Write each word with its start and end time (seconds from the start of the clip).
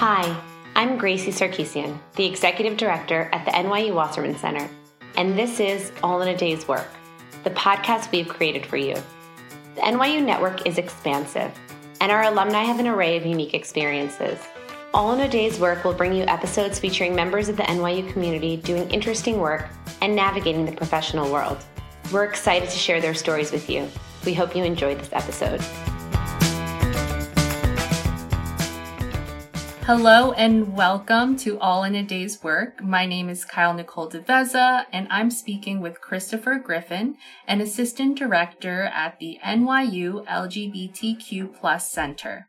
Hi, 0.00 0.34
I'm 0.74 0.96
Gracie 0.96 1.30
Sarkisian, 1.30 1.98
the 2.16 2.24
Executive 2.24 2.78
Director 2.78 3.28
at 3.34 3.44
the 3.44 3.50
NYU 3.50 3.92
Wasserman 3.92 4.34
Center, 4.34 4.66
and 5.18 5.38
this 5.38 5.60
is 5.60 5.92
All 6.02 6.22
in 6.22 6.28
a 6.28 6.36
Day's 6.38 6.66
Work, 6.66 6.88
the 7.44 7.50
podcast 7.50 8.10
we've 8.10 8.26
created 8.26 8.64
for 8.64 8.78
you. 8.78 8.94
The 9.74 9.82
NYU 9.82 10.24
network 10.24 10.66
is 10.66 10.78
expansive, 10.78 11.52
and 12.00 12.10
our 12.10 12.22
alumni 12.22 12.62
have 12.62 12.80
an 12.80 12.86
array 12.86 13.18
of 13.18 13.26
unique 13.26 13.52
experiences. 13.52 14.38
All 14.94 15.12
in 15.12 15.20
a 15.20 15.28
Day's 15.28 15.60
Work 15.60 15.84
will 15.84 15.92
bring 15.92 16.14
you 16.14 16.24
episodes 16.24 16.78
featuring 16.78 17.14
members 17.14 17.50
of 17.50 17.58
the 17.58 17.64
NYU 17.64 18.10
community 18.10 18.56
doing 18.56 18.90
interesting 18.90 19.38
work 19.38 19.68
and 20.00 20.16
navigating 20.16 20.64
the 20.64 20.72
professional 20.72 21.30
world. 21.30 21.58
We're 22.10 22.24
excited 22.24 22.70
to 22.70 22.78
share 22.78 23.02
their 23.02 23.12
stories 23.12 23.52
with 23.52 23.68
you. 23.68 23.86
We 24.24 24.32
hope 24.32 24.56
you 24.56 24.64
enjoyed 24.64 24.98
this 24.98 25.12
episode. 25.12 25.62
Hello 29.92 30.30
and 30.30 30.76
welcome 30.76 31.36
to 31.38 31.58
All 31.58 31.82
in 31.82 31.96
a 31.96 32.04
Day's 32.04 32.44
Work. 32.44 32.80
My 32.80 33.06
name 33.06 33.28
is 33.28 33.44
Kyle 33.44 33.74
Nicole 33.74 34.08
DeVeza, 34.08 34.84
and 34.92 35.08
I'm 35.10 35.32
speaking 35.32 35.80
with 35.80 36.00
Christopher 36.00 36.60
Griffin, 36.64 37.16
an 37.48 37.60
assistant 37.60 38.16
director 38.16 38.84
at 38.84 39.18
the 39.18 39.40
NYU 39.44 40.24
LGBTQ 40.28 41.58
Plus 41.58 41.90
Center. 41.90 42.46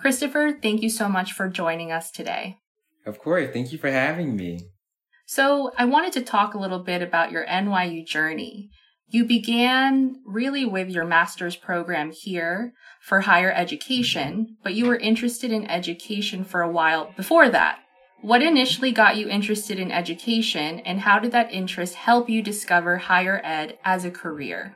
Christopher, 0.00 0.58
thank 0.60 0.82
you 0.82 0.90
so 0.90 1.08
much 1.08 1.32
for 1.32 1.48
joining 1.48 1.90
us 1.90 2.10
today. 2.10 2.58
Of 3.06 3.18
course. 3.18 3.48
Thank 3.54 3.72
you 3.72 3.78
for 3.78 3.90
having 3.90 4.36
me. 4.36 4.60
So, 5.24 5.72
I 5.78 5.86
wanted 5.86 6.12
to 6.12 6.20
talk 6.20 6.52
a 6.52 6.58
little 6.58 6.84
bit 6.84 7.00
about 7.00 7.32
your 7.32 7.46
NYU 7.46 8.04
journey. 8.04 8.68
You 9.12 9.26
began 9.26 10.22
really 10.24 10.64
with 10.64 10.88
your 10.88 11.04
master's 11.04 11.54
program 11.54 12.12
here 12.12 12.72
for 12.98 13.20
higher 13.20 13.52
education, 13.52 14.56
but 14.62 14.72
you 14.72 14.86
were 14.86 14.96
interested 14.96 15.52
in 15.52 15.70
education 15.70 16.44
for 16.44 16.62
a 16.62 16.70
while 16.72 17.12
before 17.14 17.50
that. 17.50 17.80
What 18.22 18.40
initially 18.40 18.90
got 18.90 19.18
you 19.18 19.28
interested 19.28 19.78
in 19.78 19.92
education, 19.92 20.80
and 20.80 21.00
how 21.00 21.18
did 21.18 21.32
that 21.32 21.52
interest 21.52 21.96
help 21.96 22.30
you 22.30 22.40
discover 22.40 22.96
higher 22.96 23.38
ed 23.44 23.76
as 23.84 24.06
a 24.06 24.10
career? 24.10 24.74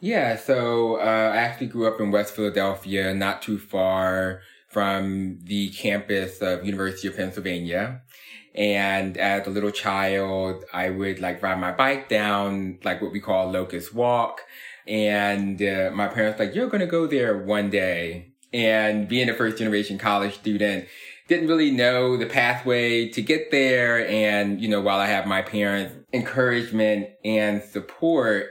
Yeah, 0.00 0.36
so 0.36 0.96
uh, 0.96 1.30
I 1.32 1.38
actually 1.38 1.68
grew 1.68 1.88
up 1.88 1.98
in 1.98 2.10
West 2.10 2.36
Philadelphia, 2.36 3.14
not 3.14 3.40
too 3.40 3.58
far 3.58 4.42
from 4.68 5.38
the 5.44 5.70
campus 5.70 6.42
of 6.42 6.66
University 6.66 7.08
of 7.08 7.16
Pennsylvania. 7.16 8.02
And 8.54 9.16
as 9.16 9.46
a 9.46 9.50
little 9.50 9.70
child, 9.70 10.64
I 10.72 10.90
would 10.90 11.20
like 11.20 11.42
ride 11.42 11.60
my 11.60 11.72
bike 11.72 12.08
down 12.08 12.78
like 12.84 13.00
what 13.00 13.12
we 13.12 13.20
call 13.20 13.50
Locust 13.50 13.94
Walk. 13.94 14.42
And 14.86 15.62
uh, 15.62 15.90
my 15.94 16.08
parents 16.08 16.38
like, 16.38 16.54
you're 16.54 16.68
going 16.68 16.80
to 16.80 16.86
go 16.86 17.06
there 17.06 17.38
one 17.38 17.70
day. 17.70 18.32
And 18.52 19.08
being 19.08 19.28
a 19.28 19.34
first 19.34 19.58
generation 19.58 19.98
college 19.98 20.34
student, 20.34 20.86
didn't 21.28 21.46
really 21.46 21.70
know 21.70 22.16
the 22.16 22.26
pathway 22.26 23.08
to 23.08 23.22
get 23.22 23.52
there. 23.52 24.08
And, 24.08 24.60
you 24.60 24.68
know, 24.68 24.80
while 24.80 24.98
I 24.98 25.06
have 25.06 25.26
my 25.26 25.42
parents' 25.42 25.94
encouragement 26.12 27.10
and 27.24 27.62
support, 27.62 28.48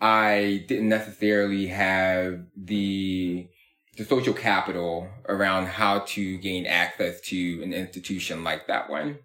I 0.00 0.64
didn't 0.66 0.88
necessarily 0.88 1.68
have 1.68 2.44
the 2.56 3.48
the 3.96 4.04
social 4.04 4.32
capital 4.32 5.08
around 5.28 5.66
how 5.66 5.98
to 6.00 6.38
gain 6.38 6.66
access 6.66 7.20
to 7.20 7.60
an 7.64 7.72
institution 7.72 8.44
like 8.44 8.68
that 8.68 8.88
one. 8.88 9.18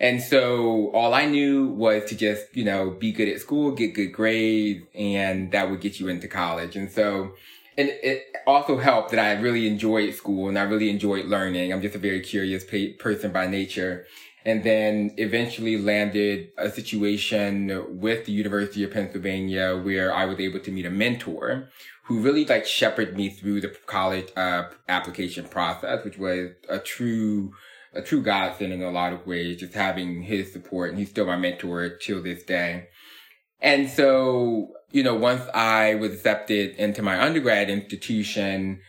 And 0.00 0.22
so 0.22 0.90
all 0.92 1.12
I 1.12 1.26
knew 1.26 1.68
was 1.68 2.08
to 2.10 2.14
just, 2.14 2.56
you 2.56 2.64
know, 2.64 2.90
be 2.90 3.10
good 3.10 3.28
at 3.28 3.40
school, 3.40 3.72
get 3.72 3.94
good 3.94 4.12
grades, 4.12 4.84
and 4.94 5.50
that 5.52 5.70
would 5.70 5.80
get 5.80 5.98
you 5.98 6.08
into 6.08 6.28
college. 6.28 6.76
And 6.76 6.90
so, 6.90 7.32
and 7.76 7.88
it 7.88 8.24
also 8.46 8.78
helped 8.78 9.10
that 9.10 9.18
I 9.18 9.40
really 9.40 9.66
enjoyed 9.66 10.14
school 10.14 10.48
and 10.48 10.58
I 10.58 10.62
really 10.62 10.88
enjoyed 10.88 11.26
learning. 11.26 11.72
I'm 11.72 11.82
just 11.82 11.96
a 11.96 11.98
very 11.98 12.20
curious 12.20 12.64
person 12.98 13.32
by 13.32 13.48
nature. 13.48 14.06
And 14.44 14.62
then 14.62 15.14
eventually 15.16 15.76
landed 15.76 16.50
a 16.56 16.70
situation 16.70 18.00
with 18.00 18.24
the 18.24 18.32
University 18.32 18.84
of 18.84 18.92
Pennsylvania 18.92 19.76
where 19.76 20.14
I 20.14 20.24
was 20.26 20.38
able 20.38 20.60
to 20.60 20.70
meet 20.70 20.86
a 20.86 20.90
mentor 20.90 21.70
who 22.04 22.20
really 22.20 22.44
like 22.46 22.64
shepherded 22.64 23.16
me 23.16 23.28
through 23.30 23.60
the 23.60 23.68
college 23.86 24.28
uh, 24.36 24.64
application 24.88 25.46
process, 25.46 26.04
which 26.04 26.18
was 26.18 26.52
a 26.68 26.78
true 26.78 27.52
a 27.94 28.02
true 28.02 28.22
godsend 28.22 28.72
in 28.72 28.82
a 28.82 28.90
lot 28.90 29.12
of 29.12 29.26
ways, 29.26 29.60
just 29.60 29.74
having 29.74 30.22
his 30.22 30.52
support. 30.52 30.90
And 30.90 30.98
he's 30.98 31.10
still 31.10 31.26
my 31.26 31.36
mentor 31.36 31.88
till 31.88 32.22
this 32.22 32.42
day. 32.42 32.88
And 33.60 33.88
so, 33.88 34.68
you 34.90 35.02
know, 35.02 35.14
once 35.14 35.42
I 35.52 35.94
was 35.96 36.12
accepted 36.12 36.76
into 36.76 37.02
my 37.02 37.20
undergrad 37.20 37.70
institution, 37.70 38.80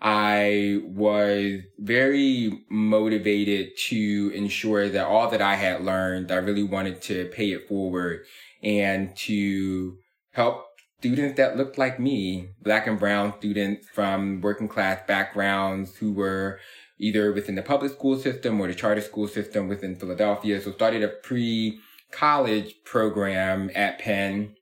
I 0.00 0.80
was 0.84 1.60
very 1.78 2.64
motivated 2.68 3.76
to 3.88 4.32
ensure 4.34 4.88
that 4.88 5.06
all 5.06 5.30
that 5.30 5.40
I 5.40 5.54
had 5.54 5.84
learned, 5.84 6.30
I 6.30 6.36
really 6.36 6.62
wanted 6.62 7.00
to 7.02 7.26
pay 7.26 7.52
it 7.52 7.68
forward 7.68 8.24
and 8.62 9.16
to 9.16 9.96
help 10.32 10.66
students 10.98 11.36
that 11.36 11.56
looked 11.56 11.78
like 11.78 12.00
me, 12.00 12.48
black 12.62 12.86
and 12.86 12.98
brown 12.98 13.32
students 13.38 13.88
from 13.88 14.40
working 14.40 14.68
class 14.68 15.00
backgrounds 15.06 15.96
who 15.96 16.12
were 16.12 16.58
either 16.98 17.32
within 17.32 17.54
the 17.54 17.62
public 17.62 17.92
school 17.92 18.18
system 18.18 18.60
or 18.60 18.68
the 18.68 18.74
charter 18.74 19.00
school 19.00 19.28
system 19.28 19.68
within 19.68 19.96
Philadelphia. 19.96 20.60
So 20.60 20.72
started 20.72 21.02
a 21.02 21.08
pre-college 21.08 22.74
program 22.84 23.70
at 23.74 23.98
Penn 23.98 24.56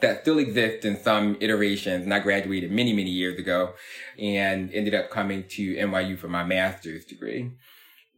that 0.00 0.22
still 0.22 0.38
exists 0.38 0.84
in 0.84 0.96
some 0.96 1.36
iterations. 1.40 2.04
And 2.04 2.14
I 2.14 2.20
graduated 2.20 2.70
many, 2.70 2.92
many 2.92 3.10
years 3.10 3.38
ago 3.38 3.74
and 4.18 4.72
ended 4.72 4.94
up 4.94 5.10
coming 5.10 5.44
to 5.50 5.74
NYU 5.74 6.18
for 6.18 6.28
my 6.28 6.44
master's 6.44 7.04
degree 7.04 7.52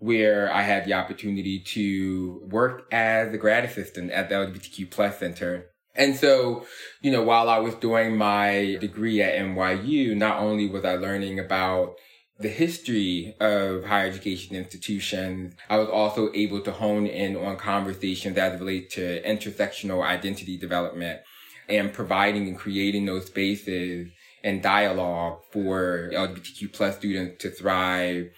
where 0.00 0.50
I 0.52 0.62
had 0.62 0.86
the 0.86 0.94
opportunity 0.94 1.60
to 1.60 2.40
work 2.50 2.86
as 2.90 3.32
a 3.34 3.38
grad 3.38 3.64
assistant 3.64 4.10
at 4.10 4.30
the 4.30 4.34
LGBTQ 4.34 4.90
plus 4.90 5.18
center. 5.18 5.66
And 5.94 6.16
so, 6.16 6.66
you 7.02 7.10
know, 7.10 7.22
while 7.22 7.50
I 7.50 7.58
was 7.58 7.74
doing 7.74 8.16
my 8.16 8.78
degree 8.80 9.20
at 9.20 9.38
NYU, 9.38 10.16
not 10.16 10.38
only 10.38 10.68
was 10.68 10.86
I 10.86 10.96
learning 10.96 11.38
about 11.38 11.96
the 12.40 12.48
history 12.48 13.36
of 13.38 13.84
higher 13.84 14.06
education 14.06 14.56
institutions, 14.56 15.54
I 15.68 15.76
was 15.76 15.88
also 15.88 16.30
able 16.34 16.60
to 16.62 16.72
hone 16.72 17.06
in 17.06 17.36
on 17.36 17.56
conversations 17.58 18.38
as 18.38 18.58
relate 18.58 18.90
to 18.92 19.22
intersectional 19.22 20.02
identity 20.02 20.56
development 20.56 21.20
and 21.68 21.92
providing 21.92 22.48
and 22.48 22.58
creating 22.58 23.04
those 23.04 23.26
spaces 23.26 24.08
and 24.42 24.62
dialogue 24.62 25.40
for 25.52 26.10
LGBTQ 26.14 26.72
plus 26.72 26.96
students 26.96 27.42
to 27.42 27.50
thrive. 27.50 28.30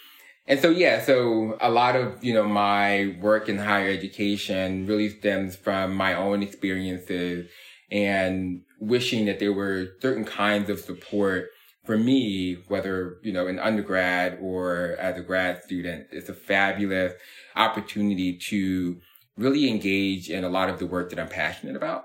And 0.49 0.59
so, 0.59 0.71
yeah, 0.71 1.01
so 1.01 1.57
a 1.61 1.71
lot 1.71 1.95
of, 1.95 2.25
you 2.25 2.35
know, 2.35 2.45
my 2.45 3.17
work 3.21 3.49
in 3.49 3.57
higher 3.57 3.89
education 3.89 4.85
really 4.87 5.11
stems 5.11 5.55
from 5.55 5.95
my 5.95 6.15
own 6.15 6.43
experiences 6.43 7.49
and 7.93 8.62
wishing 8.81 9.27
that 9.27 9.39
there 9.39 9.53
were 9.53 9.93
certain 10.01 10.25
kinds 10.25 10.69
of 10.69 10.81
support 10.81 11.51
for 11.84 11.98
me, 11.98 12.59
whether, 12.69 13.19
you 13.22 13.32
know, 13.32 13.47
an 13.47 13.59
undergrad 13.59 14.38
or 14.41 14.97
as 15.00 15.19
a 15.19 15.22
grad 15.22 15.62
student, 15.62 16.06
it's 16.12 16.28
a 16.28 16.34
fabulous 16.34 17.12
opportunity 17.56 18.38
to 18.48 19.00
really 19.37 19.69
engage 19.69 20.31
in 20.31 20.44
a 20.44 20.48
lot 20.48 20.69
of 20.69 20.78
the 20.78 20.87
work 20.87 21.10
that 21.10 21.19
I'm 21.19 21.28
passionate 21.28 21.76
about. 21.76 22.04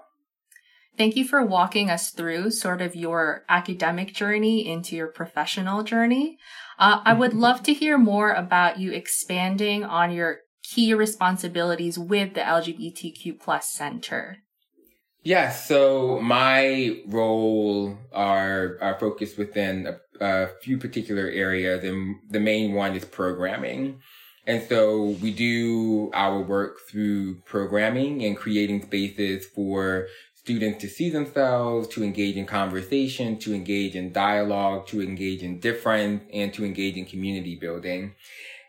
Thank 0.98 1.16
you 1.16 1.26
for 1.26 1.46
walking 1.46 1.92
us 1.92 2.10
through 2.10 2.50
sort 2.52 2.82
of 2.82 2.96
your 2.96 3.44
academic 3.48 4.16
journey 4.16 4.68
into 4.68 4.96
your 4.96 5.08
professional 5.08 5.84
journey. 5.84 6.38
Uh, 6.80 7.02
I 7.06 7.14
would 7.14 7.36
love 7.36 7.62
to 7.64 7.74
hear 7.74 8.00
more 8.00 8.32
about 8.32 8.80
you 8.80 8.92
expanding 8.92 9.84
on 9.84 10.12
your 10.12 10.40
key 10.64 10.96
responsibilities 10.96 12.00
with 12.00 12.34
the 12.34 12.42
LGBTQ 12.42 13.40
plus 13.40 13.70
center. 13.70 14.38
Yeah, 15.28 15.52
so 15.52 16.22
my 16.22 17.02
role 17.06 17.98
are 18.14 18.78
are 18.80 18.98
focused 18.98 19.38
within 19.38 19.86
a, 19.86 20.26
a, 20.26 20.48
few 20.62 20.78
particular 20.78 21.28
areas, 21.28 21.84
and 21.84 22.16
the 22.30 22.40
main 22.40 22.72
one 22.72 22.96
is 22.96 23.04
programming. 23.04 24.00
And 24.46 24.64
so 24.70 25.18
we 25.22 25.34
do 25.34 26.12
our 26.14 26.40
work 26.40 26.80
through 26.90 27.42
programming 27.42 28.24
and 28.24 28.38
creating 28.38 28.84
spaces 28.84 29.46
for 29.48 30.08
students 30.34 30.80
to 30.84 30.88
see 30.88 31.10
themselves, 31.10 31.90
to 31.90 32.06
engage 32.06 32.38
in 32.38 32.46
conversation, 32.46 33.38
to 33.40 33.54
engage 33.54 33.98
in 33.98 34.14
dialogue, 34.14 34.88
to 34.88 35.02
engage 35.02 35.44
in 35.44 35.60
difference, 35.60 36.24
and 36.32 36.54
to 36.54 36.64
engage 36.64 36.96
in 36.96 37.04
community 37.04 37.58
building. 37.60 38.16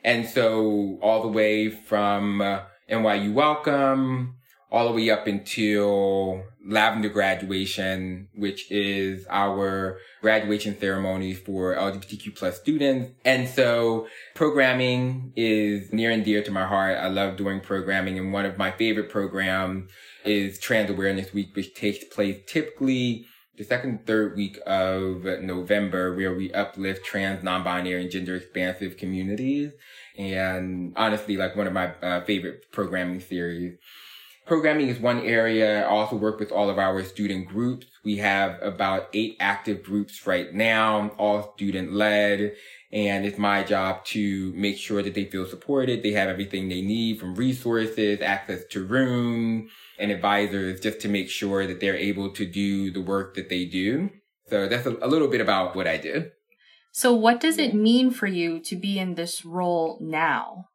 And 0.02 0.26
so 0.26 0.98
all 1.02 1.22
the 1.22 1.28
way 1.28 1.70
from 1.70 2.40
uh, 2.40 2.62
NYU 2.90 3.32
Welcome 3.32 4.37
all 4.70 4.86
the 4.86 4.94
way 4.94 5.10
up 5.10 5.26
until 5.26 6.42
Lavender 6.64 7.08
graduation, 7.08 8.28
which 8.34 8.70
is 8.70 9.26
our 9.30 9.98
graduation 10.20 10.78
ceremony 10.78 11.32
for 11.32 11.74
LGBTQ 11.74 12.36
plus 12.36 12.60
students. 12.60 13.12
And 13.24 13.48
so 13.48 14.06
programming 14.34 15.32
is 15.36 15.92
near 15.92 16.10
and 16.10 16.24
dear 16.24 16.42
to 16.42 16.50
my 16.50 16.66
heart. 16.66 16.98
I 16.98 17.08
love 17.08 17.36
doing 17.36 17.60
programming 17.60 18.18
and 18.18 18.32
one 18.32 18.44
of 18.44 18.58
my 18.58 18.70
favorite 18.70 19.08
programs 19.08 19.90
is 20.24 20.58
Trans 20.58 20.90
Awareness 20.90 21.32
Week, 21.32 21.56
which 21.56 21.74
takes 21.74 22.04
place 22.04 22.38
typically 22.46 23.26
the 23.56 23.64
second, 23.64 24.06
third 24.06 24.36
week 24.36 24.58
of 24.66 25.24
November 25.24 26.14
where 26.14 26.34
we 26.34 26.52
uplift 26.52 27.04
trans, 27.04 27.42
non-binary, 27.42 28.02
and 28.02 28.10
gender 28.10 28.36
expansive 28.36 28.96
communities. 28.96 29.72
And 30.16 30.92
honestly, 30.96 31.36
like 31.36 31.56
one 31.56 31.66
of 31.66 31.72
my 31.72 31.94
uh, 31.96 32.24
favorite 32.24 32.70
programming 32.70 33.20
series. 33.20 33.78
Programming 34.48 34.88
is 34.88 34.98
one 34.98 35.20
area. 35.20 35.84
I 35.84 35.90
also 35.90 36.16
work 36.16 36.40
with 36.40 36.50
all 36.50 36.70
of 36.70 36.78
our 36.78 37.04
student 37.04 37.48
groups. 37.48 37.86
We 38.02 38.16
have 38.16 38.58
about 38.62 39.10
eight 39.12 39.36
active 39.40 39.82
groups 39.82 40.26
right 40.26 40.54
now, 40.54 41.10
all 41.18 41.52
student 41.54 41.92
led. 41.92 42.54
And 42.90 43.26
it's 43.26 43.36
my 43.36 43.62
job 43.62 44.06
to 44.06 44.50
make 44.56 44.78
sure 44.78 45.02
that 45.02 45.12
they 45.12 45.26
feel 45.26 45.44
supported. 45.44 46.02
They 46.02 46.12
have 46.12 46.30
everything 46.30 46.70
they 46.70 46.80
need 46.80 47.20
from 47.20 47.34
resources, 47.34 48.22
access 48.22 48.64
to 48.70 48.86
room, 48.86 49.68
and 49.98 50.10
advisors 50.10 50.80
just 50.80 51.00
to 51.00 51.08
make 51.08 51.28
sure 51.28 51.66
that 51.66 51.80
they're 51.80 51.94
able 51.94 52.30
to 52.30 52.46
do 52.46 52.90
the 52.90 53.02
work 53.02 53.34
that 53.34 53.50
they 53.50 53.66
do. 53.66 54.08
So 54.48 54.66
that's 54.66 54.86
a, 54.86 54.96
a 55.02 55.08
little 55.08 55.28
bit 55.28 55.42
about 55.42 55.76
what 55.76 55.86
I 55.86 55.98
do. 55.98 56.30
So 56.90 57.12
what 57.12 57.38
does 57.38 57.58
it 57.58 57.74
mean 57.74 58.10
for 58.10 58.26
you 58.26 58.60
to 58.60 58.76
be 58.76 58.98
in 58.98 59.14
this 59.14 59.44
role 59.44 59.98
now? 60.00 60.68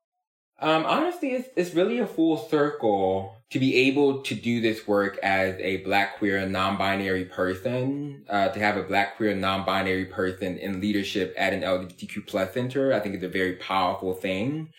Um, 0.59 0.85
honestly, 0.85 1.31
it's, 1.31 1.49
it's 1.57 1.73
really 1.73 1.97
a 1.97 2.07
full 2.07 2.37
circle 2.37 3.35
to 3.53 3.59
be 3.59 3.75
able 3.75 4.21
to 4.23 4.33
do 4.33 4.61
this 4.61 4.87
work 4.87 5.17
as 5.21 5.55
a 5.59 5.77
black, 5.77 6.17
queer, 6.17 6.47
non-binary 6.47 7.25
person, 7.25 8.25
uh, 8.27 8.49
to 8.49 8.59
have 8.59 8.77
a 8.77 8.83
black, 8.83 9.15
queer, 9.15 9.35
non-binary 9.35 10.05
person 10.05 10.57
in 10.57 10.81
leadership 10.81 11.35
at 11.37 11.53
an 11.53 11.61
LGBTQ 11.61 12.25
plus 12.25 12.51
center, 12.51 12.91
I 12.91 12.99
think 12.99 13.15
is 13.15 13.23
a 13.23 13.29
very 13.29 13.53
powerful 13.57 14.15
thing 14.15 14.69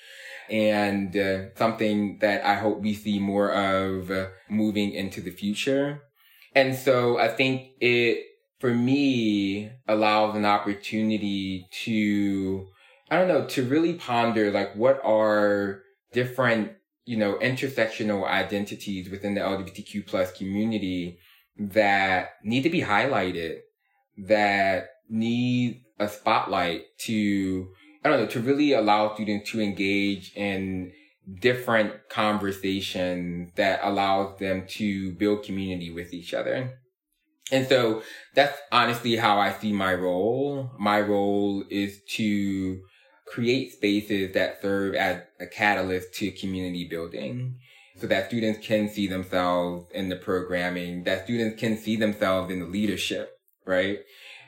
and 0.50 1.16
uh, 1.16 1.54
something 1.54 2.18
that 2.20 2.44
I 2.44 2.56
hope 2.56 2.80
we 2.80 2.94
see 2.94 3.18
more 3.18 3.52
of 3.52 4.10
uh, 4.10 4.26
moving 4.48 4.92
into 4.92 5.20
the 5.20 5.30
future. 5.30 6.02
And 6.54 6.74
so 6.74 7.18
I 7.18 7.28
think 7.28 7.70
it, 7.80 8.24
for 8.58 8.74
me, 8.74 9.70
allows 9.88 10.36
an 10.36 10.44
opportunity 10.44 11.68
to, 11.84 12.66
I 13.10 13.18
don't 13.18 13.28
know, 13.28 13.46
to 13.46 13.64
really 13.64 13.94
ponder 13.94 14.50
like 14.50 14.74
what 14.74 15.00
are 15.04 15.82
different, 16.12 16.72
you 17.04 17.16
know, 17.16 17.34
intersectional 17.34 18.26
identities 18.26 19.10
within 19.10 19.34
the 19.34 19.40
LGBTQ 19.40 20.06
plus 20.06 20.32
community 20.32 21.18
that 21.58 22.30
need 22.42 22.62
to 22.62 22.70
be 22.70 22.82
highlighted, 22.82 23.58
that 24.16 24.88
need 25.08 25.82
a 25.98 26.08
spotlight 26.08 26.82
to 26.98 27.68
I 28.04 28.10
don't 28.10 28.20
know, 28.20 28.26
to 28.26 28.40
really 28.40 28.74
allow 28.74 29.14
students 29.14 29.50
to 29.52 29.62
engage 29.62 30.34
in 30.36 30.92
different 31.40 32.10
conversations 32.10 33.50
that 33.56 33.80
allows 33.82 34.38
them 34.38 34.66
to 34.68 35.12
build 35.12 35.42
community 35.42 35.90
with 35.90 36.12
each 36.12 36.34
other. 36.34 36.78
And 37.50 37.66
so 37.66 38.02
that's 38.34 38.58
honestly 38.70 39.16
how 39.16 39.38
I 39.38 39.52
see 39.52 39.72
my 39.72 39.94
role. 39.94 40.70
My 40.78 41.00
role 41.00 41.64
is 41.70 42.02
to 42.16 42.82
create 43.34 43.72
spaces 43.72 44.32
that 44.32 44.62
serve 44.62 44.94
as 44.94 45.20
a 45.40 45.46
catalyst 45.46 46.14
to 46.14 46.31
community 46.31 46.86
building 46.88 47.34
mm-hmm. 47.34 48.00
so 48.00 48.06
that 48.06 48.28
students 48.28 48.64
can 48.64 48.88
see 48.88 49.08
themselves 49.08 49.86
in 49.92 50.08
the 50.08 50.14
programming, 50.14 51.02
that 51.02 51.25
students 51.25 51.58
can 51.58 51.76
see 51.76 51.96
themselves 51.96 52.52
in 52.52 52.60
the 52.60 52.66
leadership, 52.66 53.32
right? 53.66 53.98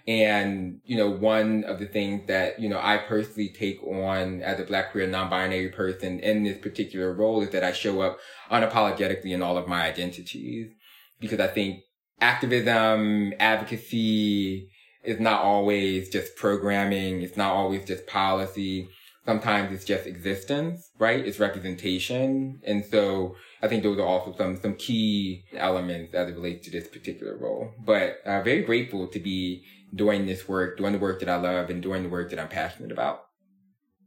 And, 0.06 0.80
you 0.84 0.96
know, 0.96 1.10
one 1.10 1.64
of 1.64 1.80
the 1.80 1.86
things 1.86 2.28
that, 2.28 2.60
you 2.60 2.68
know, 2.68 2.78
I 2.80 2.98
personally 2.98 3.48
take 3.48 3.82
on 3.82 4.40
as 4.42 4.60
a 4.60 4.64
black 4.64 4.92
queer 4.92 5.08
non-binary 5.08 5.70
person 5.70 6.20
in 6.20 6.44
this 6.44 6.58
particular 6.58 7.12
role 7.12 7.42
is 7.42 7.50
that 7.50 7.64
I 7.64 7.72
show 7.72 8.02
up 8.02 8.20
unapologetically 8.52 9.32
in 9.32 9.42
all 9.42 9.58
of 9.58 9.66
my 9.66 9.82
identities 9.82 10.70
because 11.18 11.40
I 11.40 11.48
think 11.48 11.80
activism, 12.20 13.32
advocacy 13.40 14.70
is 15.06 15.20
not 15.20 15.42
always 15.42 16.08
just 16.08 16.36
programming. 16.36 17.22
It's 17.22 17.36
not 17.36 17.52
always 17.52 17.84
just 17.84 18.06
policy. 18.06 18.88
Sometimes 19.24 19.72
it's 19.72 19.84
just 19.84 20.06
existence, 20.06 20.90
right? 20.98 21.24
It's 21.24 21.40
representation. 21.40 22.60
And 22.64 22.84
so 22.84 23.36
I 23.62 23.68
think 23.68 23.82
those 23.82 23.98
are 23.98 24.06
also 24.06 24.36
some, 24.36 24.56
some 24.56 24.74
key 24.76 25.44
elements 25.56 26.14
as 26.14 26.28
it 26.28 26.36
relates 26.36 26.64
to 26.66 26.70
this 26.70 26.86
particular 26.86 27.36
role. 27.36 27.70
But 27.84 28.18
uh, 28.24 28.42
very 28.42 28.62
grateful 28.62 29.08
to 29.08 29.18
be 29.18 29.64
doing 29.94 30.26
this 30.26 30.48
work, 30.48 30.78
doing 30.78 30.92
the 30.92 30.98
work 30.98 31.20
that 31.20 31.28
I 31.28 31.36
love 31.36 31.70
and 31.70 31.82
doing 31.82 32.02
the 32.02 32.08
work 32.08 32.30
that 32.30 32.38
I'm 32.38 32.48
passionate 32.48 32.92
about. 32.92 33.22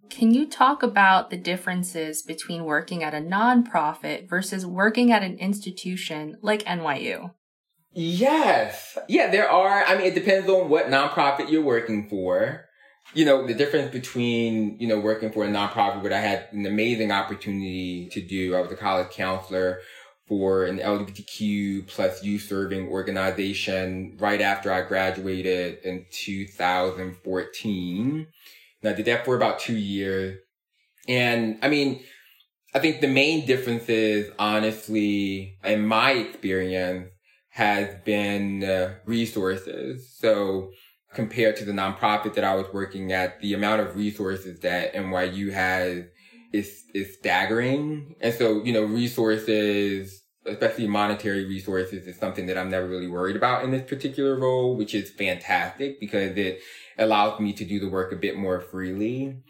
Can 0.10 0.34
you 0.34 0.48
talk 0.48 0.82
about 0.82 1.30
the 1.30 1.38
differences 1.38 2.24
between 2.24 2.64
working 2.64 3.04
at 3.04 3.14
a 3.14 3.18
nonprofit 3.18 4.28
versus 4.28 4.66
working 4.66 5.12
at 5.12 5.22
an 5.22 5.38
institution 5.38 6.38
like 6.42 6.64
NYU? 6.64 7.32
Yes. 7.92 8.98
Yeah, 9.08 9.32
there 9.32 9.50
are. 9.50 9.84
I 9.84 9.98
mean, 9.98 10.08
it 10.08 10.16
depends 10.16 10.50
on 10.50 10.70
what 10.70 10.88
nonprofit 10.88 11.50
you're 11.50 11.64
working 11.64 12.08
for. 12.08 12.66
You 13.14 13.26
know, 13.26 13.48
the 13.48 13.56
difference 13.56 13.92
between, 13.92 14.78
you 14.80 14.88
know, 14.88 15.00
working 15.00 15.32
for 15.32 15.44
a 15.44 15.48
nonprofit, 15.48 16.04
what 16.04 16.14
I 16.14 16.20
had 16.20 16.48
an 16.52 16.68
amazing 16.68 17.12
opportunity 17.12 18.08
to 18.12 18.22
do. 18.22 18.56
I 18.56 18.62
was 18.62 18.72
a 18.72 18.76
college 18.76 19.10
counselor 19.12 19.80
for 20.28 20.66
an 20.66 20.78
LGBTQ 20.78 21.88
plus 21.88 22.24
youth 22.24 22.44
serving 22.44 22.88
organization 22.88 24.16
right 24.20 24.42
after 24.42 24.72
I 24.72 24.84
graduated 24.84 25.80
in 25.84 26.06
2014. 26.12 28.28
And 28.82 28.94
I 28.94 28.96
did 28.96 29.06
that 29.06 29.26
for 29.26 29.36
about 29.36 29.58
two 29.58 29.76
years. 29.76 30.38
And 31.08 31.58
I 31.64 31.70
mean, 31.70 32.04
I 32.76 32.80
think 32.80 33.02
the 33.02 33.08
main 33.08 33.48
differences, 33.48 34.30
honestly, 34.38 35.58
in 35.64 35.88
my 35.88 36.12
experience, 36.12 37.10
has 37.50 37.96
been 38.06 38.64
uh, 38.64 38.96
resources. 39.06 40.16
So 40.18 40.72
compared 41.14 41.56
to 41.58 41.66
the 41.66 41.72
nonprofit 41.72 42.36
that 42.36 42.44
I 42.44 42.56
was 42.56 42.68
working 42.74 43.12
at, 43.12 43.40
the 43.42 43.54
amount 43.54 43.82
of 43.82 43.96
resources 43.96 44.60
that 44.62 44.94
NYU 44.94 45.52
has 45.54 46.06
is 46.54 46.84
is 46.94 47.16
staggering. 47.16 48.16
And 48.22 48.34
so, 48.34 48.64
you 48.64 48.74
know, 48.74 48.84
resources, 48.84 50.22
especially 50.46 50.88
monetary 50.88 51.46
resources, 51.46 52.08
is 52.08 52.18
something 52.18 52.48
that 52.48 52.58
I'm 52.58 52.70
never 52.70 52.88
really 52.88 53.08
worried 53.08 53.36
about 53.36 53.64
in 53.64 53.72
this 53.72 53.88
particular 53.88 54.38
role, 54.38 54.76
which 54.76 54.94
is 54.94 55.12
fantastic 55.12 56.00
because 56.00 56.38
it 56.38 56.62
allows 56.98 57.40
me 57.40 57.54
to 57.54 57.66
do 57.66 57.80
the 57.80 57.90
work 57.90 58.12
a 58.12 58.16
bit 58.16 58.38
more 58.38 58.60
freely. 58.60 59.42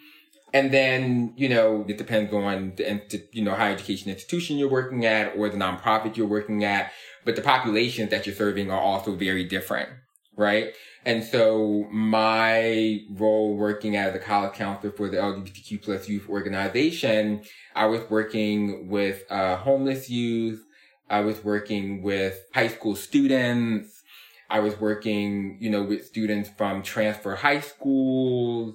And 0.52 0.74
then, 0.74 1.34
you 1.36 1.48
know, 1.48 1.86
it 1.88 1.98
depends 1.98 2.34
on 2.34 2.74
the, 2.76 3.28
you 3.32 3.44
know, 3.44 3.54
higher 3.54 3.74
education 3.74 4.10
institution 4.10 4.58
you're 4.58 4.70
working 4.70 5.06
at 5.06 5.38
or 5.38 5.48
the 5.48 5.58
nonprofit 5.58 6.18
you're 6.18 6.28
working 6.28 6.64
at. 6.64 6.92
But 7.30 7.36
the 7.36 7.44
populations 7.44 8.10
that 8.10 8.26
you're 8.26 8.34
serving 8.34 8.72
are 8.72 8.80
also 8.80 9.14
very 9.14 9.44
different, 9.44 9.88
right? 10.36 10.74
And 11.06 11.24
so 11.24 11.86
my 11.92 13.02
role 13.12 13.56
working 13.56 13.96
as 13.96 14.16
a 14.16 14.18
college 14.18 14.54
counselor 14.54 14.92
for 14.92 15.10
the 15.10 15.18
LGBTQ 15.18 15.84
plus 15.84 16.10
youth 16.10 16.28
organization, 16.28 17.44
I 17.76 17.86
was 17.86 18.02
working 18.10 18.90
with 18.90 19.26
uh, 19.30 19.58
homeless 19.58 20.10
youth. 20.10 20.66
I 21.08 21.20
was 21.20 21.44
working 21.44 22.02
with 22.02 22.44
high 22.56 22.70
school 22.70 22.96
students. 22.96 24.02
I 24.50 24.62
was 24.62 24.80
working, 24.80 25.60
you 25.62 25.70
know, 25.70 25.84
with 25.84 26.08
students 26.08 26.50
from 26.58 26.82
transfer 26.82 27.36
high 27.36 27.60
schools. 27.60 28.74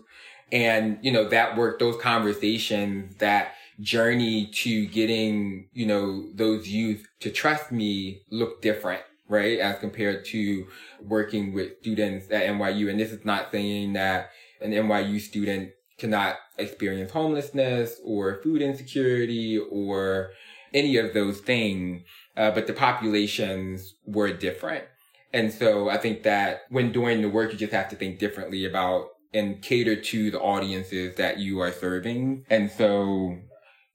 And, 0.53 1.01
you 1.03 1.11
know, 1.11 1.29
that 1.31 1.57
work, 1.57 1.81
those 1.81 2.01
conversations, 2.01 3.17
that 3.17 3.55
journey 3.81 4.47
to 4.47 4.87
getting, 4.87 5.69
you 5.73 5.87
know, 5.87 6.29
those 6.35 6.69
youth 6.69 7.07
to 7.21 7.31
trust 7.31 7.73
me 7.73 8.23
look 8.31 8.63
different 8.63 9.03
right? 9.29 9.59
As 9.59 9.79
compared 9.79 10.25
to 10.27 10.67
working 11.01 11.55
with 11.55 11.79
students 11.81 12.31
at 12.31 12.43
NYU. 12.45 12.91
And 12.91 13.01
this 13.01 13.11
is 13.11 13.25
not 13.25 13.51
saying 13.51 13.95
that 13.95 14.31
an 14.61 14.73
NYU 14.73 15.21
student 15.21 15.71
cannot 15.99 16.37
experience 16.59 17.13
homelessness 17.13 18.01
or 18.05 18.41
food 18.43 18.61
insecurity 18.61 19.59
or 19.59 20.31
any 20.73 20.97
of 20.97 21.15
those 21.15 21.41
things. 21.41 22.03
Uh, 22.37 22.51
but 22.51 22.67
the 22.67 22.73
populations 22.73 23.95
were 24.05 24.33
different. 24.33 24.85
And 25.33 25.53
so 25.53 25.89
I 25.89 25.99
think 25.99 26.23
that 26.25 26.63
when 26.69 26.93
doing 26.93 27.23
the 27.23 27.29
work, 27.29 27.53
you 27.53 27.59
just 27.59 27.73
have 27.73 27.89
to 27.91 27.97
think 27.97 28.19
differently 28.19 28.65
about 28.65 29.09
and 29.33 29.61
cater 29.61 29.97
to 29.97 30.31
the 30.31 30.41
audiences 30.41 31.17
that 31.17 31.39
you 31.39 31.61
are 31.61 31.73
serving. 31.73 32.45
And 32.49 32.71
so 32.71 33.39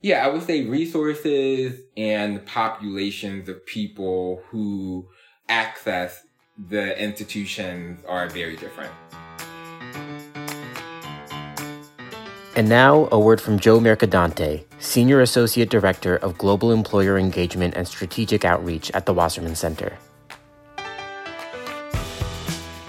yeah, 0.01 0.25
I 0.25 0.29
would 0.29 0.44
say 0.44 0.65
resources 0.65 1.82
and 1.98 2.46
populations 2.46 3.50
of 3.50 3.65
people 3.65 4.41
who 4.48 5.10
access 5.50 6.25
the 6.70 7.01
institutions 7.01 8.00
are 8.08 8.29
very 8.29 8.56
different. 8.56 8.94
And 12.56 12.68
now, 12.68 13.08
a 13.12 13.20
word 13.20 13.39
from 13.39 13.60
Joe 13.60 13.79
Mercadante, 13.79 14.65
Senior 14.79 15.22
Associate 15.22 15.70
Director 15.70 16.18
of 16.18 16.38
Global 16.38 16.72
Employer 16.72 17.18
Engagement 17.18 17.74
and 17.75 17.88
Strategic 17.88 18.44
Outreach 18.44 18.91
at 18.91 19.06
the 19.06 19.13
Wasserman 19.13 19.56
Center. 19.56 19.98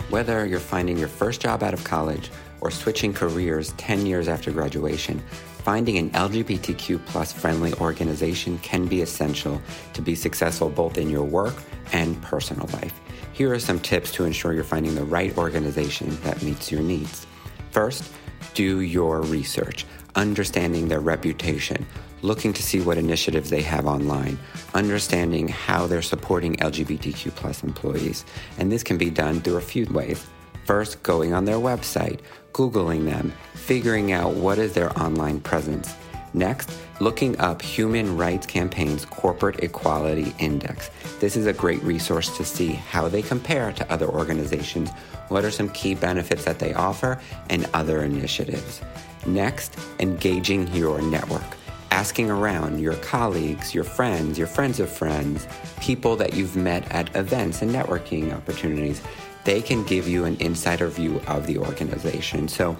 Whether 0.09 0.47
you're 0.47 0.59
finding 0.59 0.97
your 0.97 1.09
first 1.09 1.40
job 1.40 1.62
out 1.62 1.75
of 1.75 1.85
college 1.85 2.31
or 2.61 2.71
switching 2.71 3.12
careers 3.12 3.73
10 3.76 4.07
years 4.07 4.26
after 4.26 4.50
graduation, 4.50 5.23
finding 5.61 5.99
an 5.99 6.11
LGBTQ 6.11 7.05
plus 7.07 7.33
friendly 7.33 7.73
organization 7.75 8.59
can 8.59 8.87
be 8.87 9.02
essential 9.02 9.61
to 9.93 10.02
be 10.02 10.14
successful 10.14 10.69
both 10.69 10.99
in 10.99 11.11
your 11.11 11.25
work 11.25 11.55
and 11.93 12.21
personal 12.23 12.67
life. 12.69 12.99
Here 13.33 13.52
are 13.52 13.59
some 13.59 13.81
tips 13.81 14.12
to 14.12 14.25
ensure 14.25 14.52
you're 14.52 14.64
finding 14.64 14.95
the 14.95 15.05
right 15.05 15.37
organization 15.38 16.19
that 16.23 16.43
meets 16.43 16.71
your 16.71 16.83
needs. 16.83 17.26
First, 17.71 18.11
do 18.55 18.81
your 18.81 19.23
research, 19.23 19.87
understanding 20.14 20.88
their 20.88 21.00
reputation, 21.00 21.87
looking 22.23 22.52
to 22.52 22.62
see 22.62 22.81
what 22.81 22.99
initiatives 22.99 23.50
they 23.50 23.62
have 23.62 23.87
online, 23.87 24.38
understanding 24.75 25.49
how 25.49 25.87
they're 25.87 26.02
supporting 26.02 26.57
LGBTQ 26.57 27.35
plus 27.35 27.62
employees. 27.62 28.25
And 28.59 28.71
this 28.71 28.83
can 28.83 28.99
be 28.99 29.11
done 29.11 29.40
through 29.40 29.57
a 29.57 29.62
few 29.62 29.87
ways. 29.87 30.26
First, 30.64 31.02
going 31.02 31.33
on 31.33 31.47
their 31.47 31.57
website, 31.57 32.21
Googling 32.52 33.04
them, 33.04 33.33
figuring 33.54 34.12
out 34.12 34.35
what 34.35 34.59
is 34.59 34.75
their 34.75 34.97
online 34.99 35.40
presence. 35.40 35.95
Next, 36.33 36.71
looking 37.00 37.38
up 37.40 37.61
Human 37.61 38.16
Rights 38.16 38.47
Campaign's 38.47 39.04
Corporate 39.04 39.61
Equality 39.64 40.35
Index. 40.38 40.90
This 41.19 41.37
is 41.37 41.47
a 41.47 41.52
great 41.52 41.83
resource 41.83 42.37
to 42.37 42.45
see 42.45 42.69
how 42.69 43.09
they 43.09 43.23
compare 43.23 43.73
to 43.73 43.92
other 43.92 44.07
organizations, 44.07 44.90
what 45.28 45.45
are 45.45 45.50
some 45.50 45.71
key 45.71 45.95
benefits 45.95 46.45
that 46.45 46.59
they 46.59 46.73
offer, 46.75 47.21
and 47.49 47.69
other 47.75 48.02
initiatives. 48.04 48.80
Next, 49.26 49.76
engaging 49.99 50.69
your 50.69 51.02
network. 51.02 51.42
Asking 51.90 52.30
around 52.30 52.78
your 52.78 52.95
colleagues, 52.95 53.75
your 53.75 53.85
friends, 53.85 54.38
your 54.38 54.47
friends 54.47 54.78
of 54.78 54.88
friends, 54.88 55.49
people 55.80 56.14
that 56.16 56.35
you've 56.35 56.54
met 56.57 56.90
at 56.92 57.14
events 57.16 57.61
and 57.62 57.73
networking 57.73 58.33
opportunities. 58.33 59.02
They 59.45 59.63
can 59.63 59.85
give 59.85 60.09
you 60.09 60.25
an 60.25 60.37
insider 60.41 60.89
view 60.89 61.21
of 61.27 61.47
the 61.47 61.59
organization. 61.59 62.49
So, 62.49 62.77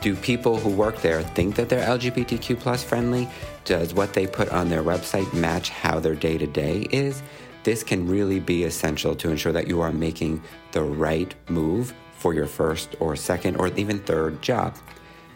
do 0.00 0.14
people 0.14 0.58
who 0.58 0.68
work 0.68 1.00
there 1.00 1.22
think 1.22 1.56
that 1.56 1.70
they're 1.70 1.86
LGBTQ 1.86 2.60
plus 2.60 2.84
friendly? 2.84 3.26
Does 3.64 3.94
what 3.94 4.12
they 4.12 4.26
put 4.26 4.50
on 4.50 4.68
their 4.68 4.82
website 4.82 5.32
match 5.32 5.70
how 5.70 5.98
their 5.98 6.14
day 6.14 6.36
to 6.36 6.46
day 6.46 6.86
is? 6.90 7.22
This 7.62 7.82
can 7.82 8.06
really 8.06 8.38
be 8.38 8.64
essential 8.64 9.14
to 9.16 9.30
ensure 9.30 9.52
that 9.52 9.66
you 9.66 9.80
are 9.80 9.92
making 9.92 10.42
the 10.72 10.82
right 10.82 11.34
move 11.48 11.94
for 12.18 12.34
your 12.34 12.46
first 12.46 12.94
or 13.00 13.16
second 13.16 13.56
or 13.56 13.68
even 13.68 13.98
third 14.00 14.42
job. 14.42 14.76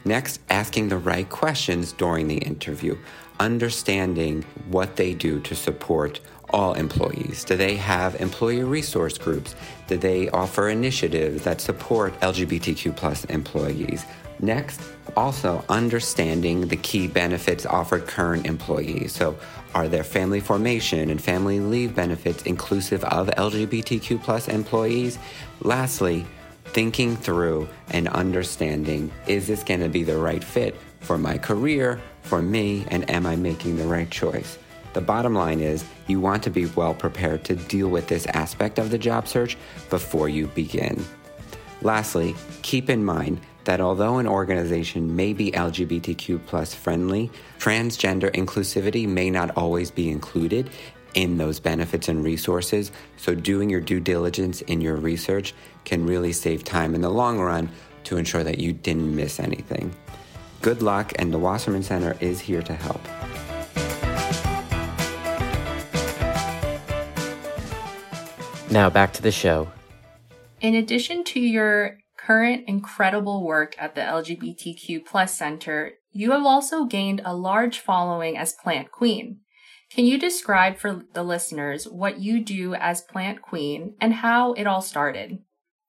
Next, 0.04 0.40
asking 0.50 0.90
the 0.90 0.98
right 0.98 1.28
questions 1.28 1.92
during 1.92 2.28
the 2.28 2.36
interview, 2.36 2.98
understanding 3.40 4.44
what 4.68 4.96
they 4.96 5.14
do 5.14 5.40
to 5.40 5.54
support 5.54 6.20
all 6.50 6.74
employees? 6.74 7.44
Do 7.44 7.56
they 7.56 7.76
have 7.76 8.20
employee 8.20 8.62
resource 8.62 9.18
groups? 9.18 9.54
They 9.88 10.28
offer 10.30 10.68
initiatives 10.68 11.42
that 11.44 11.60
support 11.60 12.18
LGBTQ 12.20 12.94
plus 12.94 13.24
employees? 13.26 14.04
Next, 14.40 14.80
also 15.16 15.64
understanding 15.68 16.68
the 16.68 16.76
key 16.76 17.08
benefits 17.08 17.66
offered 17.66 18.06
current 18.06 18.46
employees. 18.46 19.12
So, 19.12 19.36
are 19.74 19.88
there 19.88 20.04
family 20.04 20.40
formation 20.40 21.10
and 21.10 21.20
family 21.20 21.60
leave 21.60 21.94
benefits 21.94 22.42
inclusive 22.44 23.04
of 23.04 23.28
LGBTQ 23.28 24.22
plus 24.22 24.48
employees? 24.48 25.18
Lastly, 25.60 26.24
thinking 26.66 27.16
through 27.16 27.68
and 27.90 28.08
understanding 28.08 29.10
is 29.26 29.46
this 29.46 29.64
going 29.64 29.80
to 29.80 29.88
be 29.88 30.04
the 30.04 30.16
right 30.16 30.44
fit 30.44 30.76
for 31.00 31.18
my 31.18 31.38
career, 31.38 32.00
for 32.22 32.42
me, 32.42 32.84
and 32.88 33.08
am 33.10 33.26
I 33.26 33.36
making 33.36 33.76
the 33.76 33.86
right 33.86 34.10
choice? 34.10 34.58
The 34.98 35.04
bottom 35.04 35.32
line 35.32 35.60
is 35.60 35.84
you 36.08 36.18
want 36.18 36.42
to 36.42 36.50
be 36.50 36.66
well 36.66 36.92
prepared 36.92 37.44
to 37.44 37.54
deal 37.54 37.86
with 37.86 38.08
this 38.08 38.26
aspect 38.26 38.80
of 38.80 38.90
the 38.90 38.98
job 38.98 39.28
search 39.28 39.56
before 39.90 40.28
you 40.28 40.48
begin. 40.48 41.06
Lastly, 41.82 42.34
keep 42.62 42.90
in 42.90 43.04
mind 43.04 43.40
that 43.62 43.80
although 43.80 44.18
an 44.18 44.26
organization 44.26 45.14
may 45.14 45.34
be 45.34 45.52
LGBTQ 45.52 46.44
plus 46.46 46.74
friendly, 46.74 47.30
transgender 47.60 48.28
inclusivity 48.32 49.06
may 49.06 49.30
not 49.30 49.56
always 49.56 49.92
be 49.92 50.10
included 50.10 50.68
in 51.14 51.38
those 51.38 51.60
benefits 51.60 52.08
and 52.08 52.24
resources. 52.24 52.90
So, 53.18 53.36
doing 53.36 53.70
your 53.70 53.80
due 53.80 54.00
diligence 54.00 54.62
in 54.62 54.80
your 54.80 54.96
research 54.96 55.54
can 55.84 56.06
really 56.06 56.32
save 56.32 56.64
time 56.64 56.96
in 56.96 57.02
the 57.02 57.08
long 57.08 57.38
run 57.38 57.70
to 58.02 58.16
ensure 58.16 58.42
that 58.42 58.58
you 58.58 58.72
didn't 58.72 59.14
miss 59.14 59.38
anything. 59.38 59.94
Good 60.60 60.82
luck, 60.82 61.12
and 61.20 61.32
the 61.32 61.38
Wasserman 61.38 61.84
Center 61.84 62.16
is 62.18 62.40
here 62.40 62.62
to 62.62 62.74
help. 62.74 63.00
Now 68.70 68.90
back 68.90 69.12
to 69.14 69.22
the 69.22 69.32
show. 69.32 69.68
In 70.60 70.74
addition 70.74 71.24
to 71.24 71.40
your 71.40 71.98
current 72.18 72.64
incredible 72.66 73.44
work 73.44 73.74
at 73.78 73.94
the 73.94 74.02
LGBTQ 74.02 75.06
plus 75.06 75.34
center, 75.34 75.92
you 76.10 76.32
have 76.32 76.44
also 76.44 76.84
gained 76.84 77.22
a 77.24 77.34
large 77.34 77.78
following 77.78 78.36
as 78.36 78.52
Plant 78.52 78.90
Queen. 78.90 79.40
Can 79.90 80.04
you 80.04 80.18
describe 80.18 80.76
for 80.76 81.04
the 81.14 81.22
listeners 81.22 81.88
what 81.88 82.20
you 82.20 82.44
do 82.44 82.74
as 82.74 83.00
Plant 83.00 83.40
Queen 83.40 83.94
and 84.00 84.12
how 84.12 84.52
it 84.52 84.66
all 84.66 84.82
started? 84.82 85.38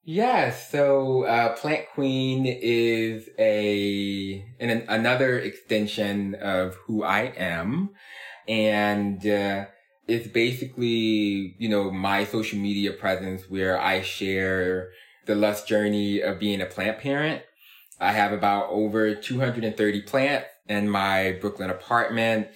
Yeah, 0.03 0.51
so 0.51 1.25
uh, 1.25 1.55
Plant 1.55 1.87
Queen 1.93 2.45
is 2.45 3.29
a 3.37 4.45
an, 4.59 4.85
another 4.87 5.37
extension 5.37 6.35
of 6.35 6.75
who 6.85 7.03
I 7.03 7.33
am, 7.37 7.89
and 8.47 9.25
uh, 9.27 9.65
it's 10.09 10.27
basically 10.27 11.55
you 11.57 11.69
know 11.69 11.91
my 11.91 12.25
social 12.25 12.59
media 12.59 12.91
presence 12.91 13.49
where 13.49 13.79
I 13.79 14.01
share 14.01 14.89
the 15.25 15.35
lust 15.35 15.67
journey 15.67 16.21
of 16.21 16.39
being 16.39 16.61
a 16.61 16.65
plant 16.65 16.99
parent. 16.99 17.43
I 17.99 18.13
have 18.13 18.31
about 18.31 18.69
over 18.69 19.13
230 19.13 20.01
plants 20.03 20.47
in 20.67 20.89
my 20.89 21.37
Brooklyn 21.41 21.69
apartment. 21.69 22.47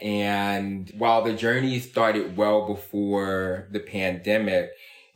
And 0.00 0.90
while 0.96 1.22
the 1.22 1.32
journey 1.32 1.78
started 1.80 2.36
well 2.36 2.66
before 2.66 3.68
the 3.70 3.80
pandemic, 3.80 4.70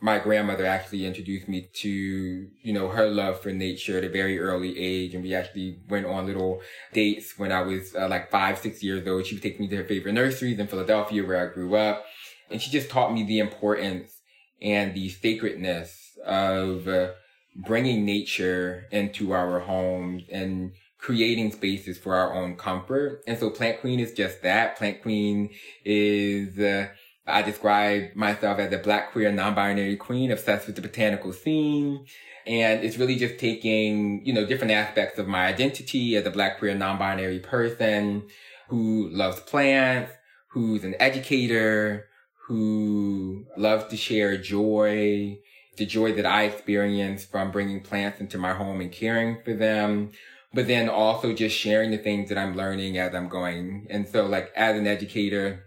my 0.05 0.19
grandmother 0.19 0.67
actually 0.67 1.07
introduced 1.07 1.49
me 1.49 1.67
to, 1.73 1.89
you 1.89 2.75
know, 2.75 2.89
her 2.89 3.07
love 3.09 3.41
for 3.41 3.51
nature 3.53 3.97
at 3.97 4.05
a 4.05 4.09
very 4.11 4.39
early 4.39 4.79
age. 4.79 5.15
And 5.15 5.25
we 5.25 5.35
actually 5.35 5.79
went 5.89 6.05
on 6.05 6.27
little 6.27 6.61
dates 6.93 7.39
when 7.39 7.51
I 7.51 7.63
was 7.63 7.95
uh, 7.95 8.07
like 8.09 8.31
five, 8.31 8.59
six 8.59 8.83
years 8.83 9.09
old. 9.09 9.25
She 9.25 9.35
would 9.35 9.43
take 9.43 9.59
me 9.59 9.67
to 9.69 9.77
her 9.77 9.85
favorite 9.85 10.13
nurseries 10.13 10.59
in 10.59 10.67
Philadelphia 10.67 11.25
where 11.25 11.49
I 11.49 11.51
grew 11.51 11.75
up. 11.75 12.05
And 12.51 12.61
she 12.61 12.71
just 12.71 12.91
taught 12.91 13.15
me 13.15 13.25
the 13.25 13.39
importance 13.39 14.21
and 14.61 14.93
the 14.93 15.09
sacredness 15.09 16.19
of 16.27 16.87
uh, 16.87 17.13
bringing 17.57 18.05
nature 18.05 18.85
into 18.93 19.33
our 19.33 19.61
homes 19.61 20.25
and 20.31 20.73
creating 20.99 21.53
spaces 21.53 21.97
for 21.97 22.15
our 22.15 22.35
own 22.35 22.57
comfort. 22.57 23.23
And 23.27 23.39
so 23.39 23.49
Plant 23.49 23.81
Queen 23.81 24.01
is 24.01 24.13
just 24.13 24.43
that. 24.43 24.77
Plant 24.77 25.01
Queen 25.01 25.49
is, 25.83 26.59
uh, 26.59 26.89
I 27.27 27.43
describe 27.43 28.15
myself 28.15 28.59
as 28.59 28.73
a 28.73 28.79
black 28.79 29.13
queer 29.13 29.33
non-binary 29.33 29.97
queen 29.97 30.31
obsessed 30.31 30.67
with 30.67 30.77
the 30.77 30.83
botanical 30.83 31.33
scene. 31.33 32.07
And 32.47 32.85
it's 32.85 32.99
really 32.99 33.17
just 33.17 33.39
taking, 33.39 34.25
you 34.27 34.33
know, 34.35 34.45
different 34.45 34.73
aspects 34.73 35.19
of 35.19 35.27
my 35.27 35.47
identity 35.47 36.17
as 36.17 36.27
a 36.27 36.31
black 36.31 36.59
queer 36.59 36.75
non-binary 36.75 37.39
person 37.39 38.29
who 38.69 39.09
loves 39.11 39.41
plants, 39.41 40.13
who's 40.49 40.85
an 40.85 40.95
educator, 41.01 42.07
who 42.47 43.47
loves 43.57 43.87
to 43.87 43.97
share 43.97 44.37
joy, 44.37 45.39
the 45.79 45.87
joy 45.87 46.13
that 46.13 46.27
I 46.27 46.45
experience 46.45 47.25
from 47.25 47.51
bringing 47.51 47.81
plants 47.81 48.21
into 48.21 48.37
my 48.37 48.53
home 48.53 48.83
and 48.83 48.93
caring 48.93 49.43
for 49.43 49.55
them, 49.55 50.13
but 50.53 50.67
then 50.67 50.91
also 50.91 51.33
just 51.33 51.57
sharing 51.57 51.91
the 51.91 51.99
things 51.99 52.29
that 52.29 52.39
I'm 52.39 52.57
learning 52.57 52.99
as 52.99 53.15
I'm 53.15 53.29
going. 53.29 53.87
And 53.89 54.07
so 54.07 54.27
like 54.27 54.53
as 54.55 54.77
an 54.77 54.87
educator, 54.87 55.64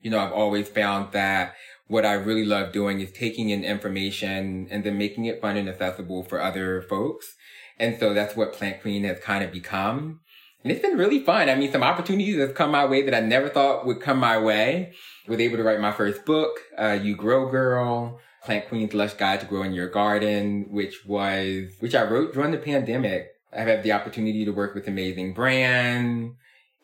you 0.00 0.10
know, 0.10 0.18
I've 0.18 0.32
always 0.32 0.68
found 0.68 1.12
that 1.12 1.54
what 1.86 2.06
I 2.06 2.12
really 2.12 2.44
love 2.44 2.72
doing 2.72 3.00
is 3.00 3.10
taking 3.10 3.50
in 3.50 3.64
information 3.64 4.68
and 4.70 4.84
then 4.84 4.96
making 4.96 5.24
it 5.24 5.40
fun 5.40 5.56
and 5.56 5.68
accessible 5.68 6.22
for 6.22 6.40
other 6.40 6.82
folks. 6.82 7.34
And 7.78 7.98
so 7.98 8.14
that's 8.14 8.36
what 8.36 8.52
Plant 8.52 8.80
Queen 8.80 9.04
has 9.04 9.18
kind 9.20 9.42
of 9.42 9.50
become. 9.50 10.20
And 10.62 10.70
it's 10.70 10.82
been 10.82 10.98
really 10.98 11.24
fun. 11.24 11.48
I 11.48 11.54
mean, 11.54 11.72
some 11.72 11.82
opportunities 11.82 12.38
have 12.38 12.54
come 12.54 12.70
my 12.70 12.84
way 12.84 13.02
that 13.02 13.14
I 13.14 13.20
never 13.20 13.48
thought 13.48 13.86
would 13.86 14.00
come 14.00 14.18
my 14.18 14.38
way. 14.38 14.92
I 15.26 15.30
was 15.30 15.40
able 15.40 15.56
to 15.56 15.62
write 15.62 15.80
my 15.80 15.90
first 15.90 16.24
book, 16.24 16.60
uh, 16.78 16.98
You 17.02 17.16
Grow 17.16 17.50
Gurl, 17.50 18.20
Plant 18.44 18.68
Queen's 18.68 18.94
Lush 18.94 19.14
Guide 19.14 19.40
to 19.40 19.46
Growing 19.46 19.72
Your 19.72 19.88
Garden, 19.88 20.66
which 20.70 21.06
was, 21.06 21.70
which 21.80 21.94
I 21.94 22.04
wrote 22.04 22.34
during 22.34 22.52
the 22.52 22.58
pandemic. 22.58 23.28
I've 23.52 23.66
had 23.66 23.82
the 23.82 23.92
opportunity 23.92 24.44
to 24.44 24.52
work 24.52 24.74
with 24.74 24.86
amazing 24.86 25.34
brands. 25.34 26.34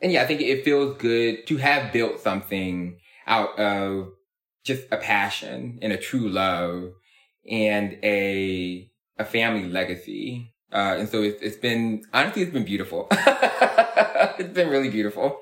And 0.02 0.12
yeah, 0.12 0.22
I 0.22 0.26
think 0.26 0.40
it 0.40 0.64
feels 0.64 0.96
good 0.96 1.46
to 1.46 1.58
have 1.58 1.92
built 1.92 2.20
something 2.20 2.98
out 3.26 3.58
of 3.58 4.12
just 4.64 4.84
a 4.90 4.96
passion 4.96 5.78
and 5.82 5.92
a 5.92 5.96
true 5.96 6.28
love 6.28 6.90
and 7.48 7.98
a, 8.02 8.90
a 9.18 9.24
family 9.24 9.68
legacy. 9.68 10.52
Uh, 10.72 10.96
and 10.98 11.08
so 11.08 11.22
it's, 11.22 11.40
it's 11.42 11.56
been, 11.56 12.02
honestly, 12.12 12.42
it's 12.42 12.52
been 12.52 12.64
beautiful. 12.64 13.06
it's 13.10 14.52
been 14.52 14.68
really 14.68 14.90
beautiful. 14.90 15.40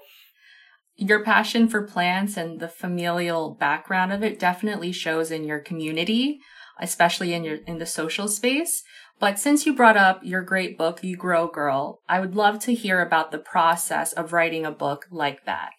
Your 0.96 1.24
passion 1.24 1.68
for 1.68 1.82
plants 1.82 2.36
and 2.36 2.60
the 2.60 2.68
familial 2.68 3.50
background 3.50 4.12
of 4.12 4.22
it 4.22 4.38
definitely 4.38 4.92
shows 4.92 5.30
in 5.30 5.44
your 5.44 5.58
community, 5.58 6.38
especially 6.78 7.32
in 7.32 7.42
your, 7.42 7.56
in 7.66 7.78
the 7.78 7.86
social 7.86 8.28
space. 8.28 8.84
But 9.18 9.38
since 9.38 9.64
you 9.64 9.74
brought 9.74 9.96
up 9.96 10.20
your 10.22 10.42
great 10.42 10.76
book, 10.76 11.02
You 11.02 11.16
Grow 11.16 11.48
Gurl, 11.48 12.00
I 12.08 12.20
would 12.20 12.36
love 12.36 12.58
to 12.60 12.74
hear 12.74 13.00
about 13.00 13.32
the 13.32 13.38
process 13.38 14.12
of 14.12 14.32
writing 14.32 14.66
a 14.66 14.70
book 14.70 15.06
like 15.10 15.44
that. 15.46 15.70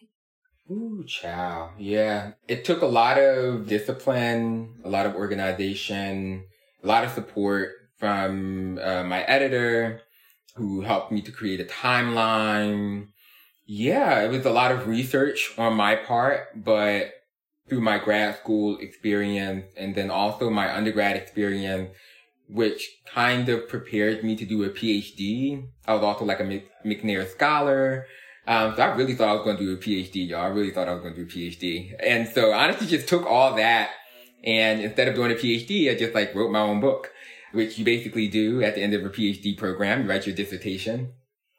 Ooh, 0.70 1.04
chow. 1.08 1.72
Yeah. 1.78 2.32
It 2.48 2.66
took 2.66 2.82
a 2.82 2.88
lot 2.88 3.18
of 3.18 3.68
discipline, 3.68 4.82
a 4.84 4.90
lot 4.90 5.06
of 5.06 5.16
organization, 5.16 6.46
a 6.84 6.88
lot 6.88 7.04
of 7.04 7.12
support 7.12 7.70
from 7.98 8.80
uh, 8.82 9.04
my 9.04 9.22
editor 9.24 10.02
who 10.56 10.82
helped 10.82 11.12
me 11.12 11.22
to 11.22 11.32
create 11.32 11.60
a 11.60 11.66
timeline. 11.66 13.08
Yeah, 13.66 14.22
it 14.22 14.32
was 14.32 14.46
a 14.46 14.52
lot 14.52 14.72
of 14.72 14.88
research 14.88 15.54
on 15.58 15.76
my 15.76 15.96
part, 15.96 16.48
but 16.56 17.12
through 17.68 17.82
my 17.82 17.98
grad 17.98 18.38
school 18.38 18.78
experience 18.78 19.66
and 19.76 19.96
then 19.96 20.12
also 20.12 20.50
my 20.50 20.76
undergrad 20.76 21.16
experience, 21.16 21.90
which 22.48 22.88
kind 23.08 23.50
of 23.50 23.68
prepared 23.68 24.24
me 24.24 24.36
to 24.36 24.46
do 24.46 24.64
a 24.64 24.70
PhD. 24.70 25.68
I 25.88 25.94
was 25.94 26.04
also 26.04 26.26
like 26.26 26.40
a 26.40 26.64
McNair 26.86 27.28
scholar. 27.28 28.06
Um, 28.48 28.76
so 28.76 28.84
I 28.84 28.96
really 28.96 29.16
thought 29.16 29.30
I 29.30 29.34
was 29.34 29.44
going 29.44 29.58
to 29.58 29.64
do 29.64 29.74
a 29.74 29.78
PhD, 29.78 30.30
y'all. 30.30 30.42
I 30.42 30.48
really 30.48 30.72
thought 30.72 30.88
I 30.88 30.94
was 30.94 31.02
going 31.02 31.16
to 31.16 31.26
do 31.26 31.28
a 31.28 31.32
PhD. 31.32 31.94
And 32.00 32.28
so 32.28 32.52
I 32.52 32.66
honestly 32.66 32.88
just 32.88 33.08
took 33.08 33.26
all 33.26 33.56
that 33.56 33.90
and 34.46 34.82
instead 34.82 35.08
of 35.08 35.16
doing 35.16 35.32
a 35.32 35.36
PhD, 35.36 35.92
I 35.92 35.96
just 35.96 36.14
like 36.14 36.36
wrote 36.36 36.52
my 36.52 36.60
own 36.60 36.80
book, 36.80 37.12
which 37.52 37.80
you 37.80 37.86
basically 37.86 38.28
do 38.28 38.62
at 38.62 38.76
the 38.76 38.82
end 38.82 38.94
of 38.94 39.04
a 39.04 39.10
PhD 39.10 39.58
program. 39.58 40.04
You 40.04 40.10
write 40.10 40.28
your 40.28 40.36
dissertation. 40.36 41.14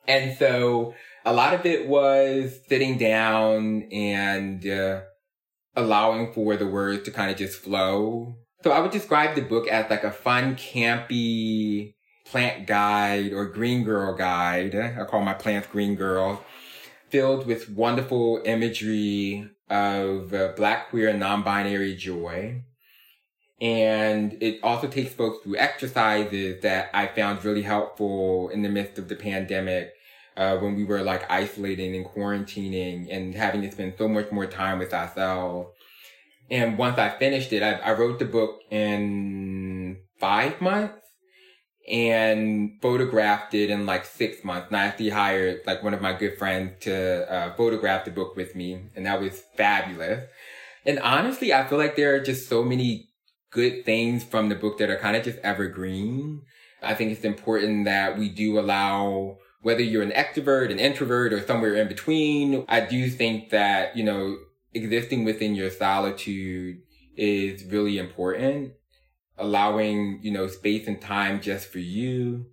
And 0.07 0.39
so 0.39 0.95
a 1.25 1.33
lot 1.33 1.53
of 1.53 1.67
it 1.67 1.89
was 1.89 2.61
sitting 2.69 2.97
down 2.97 3.89
and, 3.91 4.65
uh, 4.67 5.01
allowing 5.75 6.33
for 6.33 6.57
the 6.57 6.67
words 6.67 7.03
to 7.05 7.11
kind 7.11 7.31
of 7.31 7.37
just 7.37 7.59
flow. 7.59 8.37
So 8.63 8.71
I 8.71 8.79
would 8.79 8.93
describe 8.93 9.35
the 9.35 9.43
book 9.43 9.67
as 9.69 9.91
like 9.91 10.05
a 10.05 10.13
fun, 10.13 10.55
campy 10.55 11.95
plant 12.25 12.67
guide 12.67 13.33
or 13.33 13.47
green 13.47 13.85
girl 13.85 14.17
guide. 14.17 14.75
I 14.75 15.05
call 15.05 15.23
my 15.23 15.35
plants 15.35 15.69
green 15.69 15.97
girls 15.97 16.39
filled 17.11 17.47
with 17.47 17.71
wonderful 17.71 18.43
imagery 18.45 19.49
of 19.69 20.33
uh, 20.33 20.53
black, 20.57 20.91
queer, 20.91 21.09
and 21.09 21.21
non-binary 21.21 21.97
joy. 21.97 22.63
And 23.61 24.37
it 24.43 24.61
also 24.63 24.87
takes 24.87 25.15
folks 25.15 25.43
through 25.43 25.57
exercises 25.57 26.63
that 26.63 26.91
I 26.93 27.07
found 27.07 27.45
really 27.45 27.63
helpful 27.63 28.51
in 28.51 28.63
the 28.63 28.69
midst 28.69 28.99
of 28.99 29.09
the 29.09 29.17
pandemic, 29.17 29.93
uh, 30.37 30.59
when 30.59 30.77
we 30.77 30.85
were 30.85 31.03
like 31.03 31.31
isolating 31.31 31.97
and 31.97 32.05
quarantining 32.05 33.09
and 33.11 33.35
having 33.35 33.63
to 33.63 33.71
spend 33.71 33.95
so 33.97 34.09
much 34.09 34.31
more 34.31 34.47
time 34.47 34.79
with 34.79 34.93
ourselves. 34.93 35.71
And 36.51 36.77
once 36.77 36.99
I 36.99 37.09
finished 37.09 37.53
it, 37.53 37.63
I, 37.63 37.73
I 37.73 37.93
wrote 37.93 38.19
the 38.19 38.25
book 38.27 38.61
in 38.71 39.99
five 40.21 40.61
months 40.61 41.06
and 41.89 42.79
photographed 42.83 43.55
it 43.55 43.71
in 43.71 43.87
like 43.87 44.05
six 44.05 44.43
months. 44.43 44.69
And 44.69 44.77
I 44.77 44.87
actually 44.87 45.11
hired 45.11 45.61
like 45.67 45.83
one 45.83 45.95
of 45.95 46.01
my 46.01 46.13
good 46.13 46.37
friends 46.39 46.73
to 46.81 47.33
uh, 47.33 47.55
photograph 47.55 48.05
the 48.05 48.11
book 48.11 48.37
with 48.37 48.57
me, 48.57 48.91
and 48.97 49.07
that 49.07 49.21
was 49.21 49.43
fabulous. 49.57 50.25
And 50.85 50.99
honestly, 50.99 51.53
I 51.53 51.67
feel 51.67 51.79
like 51.79 51.97
there 51.97 52.15
are 52.15 52.21
just 52.21 52.49
so 52.49 52.63
many 52.63 53.11
good 53.51 53.85
things 53.85 54.25
from 54.25 54.49
the 54.49 54.55
book 54.55 54.79
that 54.79 54.91
are 54.91 54.99
kind 54.99 55.17
of 55.17 55.25
just 55.25 55.39
evergreen. 55.39 56.43
I 56.83 56.95
think 56.95 57.13
it's 57.13 57.25
important 57.25 57.85
that 57.87 58.19
we 58.19 58.29
do 58.29 58.59
allow 58.59 59.39
whether 59.63 59.83
you're 59.83 60.03
an 60.03 60.11
extrovert, 60.11 60.71
an 60.71 60.79
introvert, 60.79 61.33
or 61.33 61.45
somewhere 61.45 61.75
in 61.75 61.89
between. 61.89 62.65
I 62.69 62.81
do 62.81 63.09
think 63.09 63.51
that, 63.51 63.97
you 63.97 64.05
know, 64.05 64.37
existing 64.75 65.25
within 65.25 65.55
your 65.55 65.71
solitude 65.71 66.83
is 67.17 67.65
really 67.65 67.99
important 67.99 68.73
allowing, 69.39 70.21
you 70.23 70.31
know, 70.31 70.47
space 70.47 70.87
and 70.87 71.01
time 71.01 71.41
just 71.41 71.69
for 71.69 71.79
you. 71.79 72.47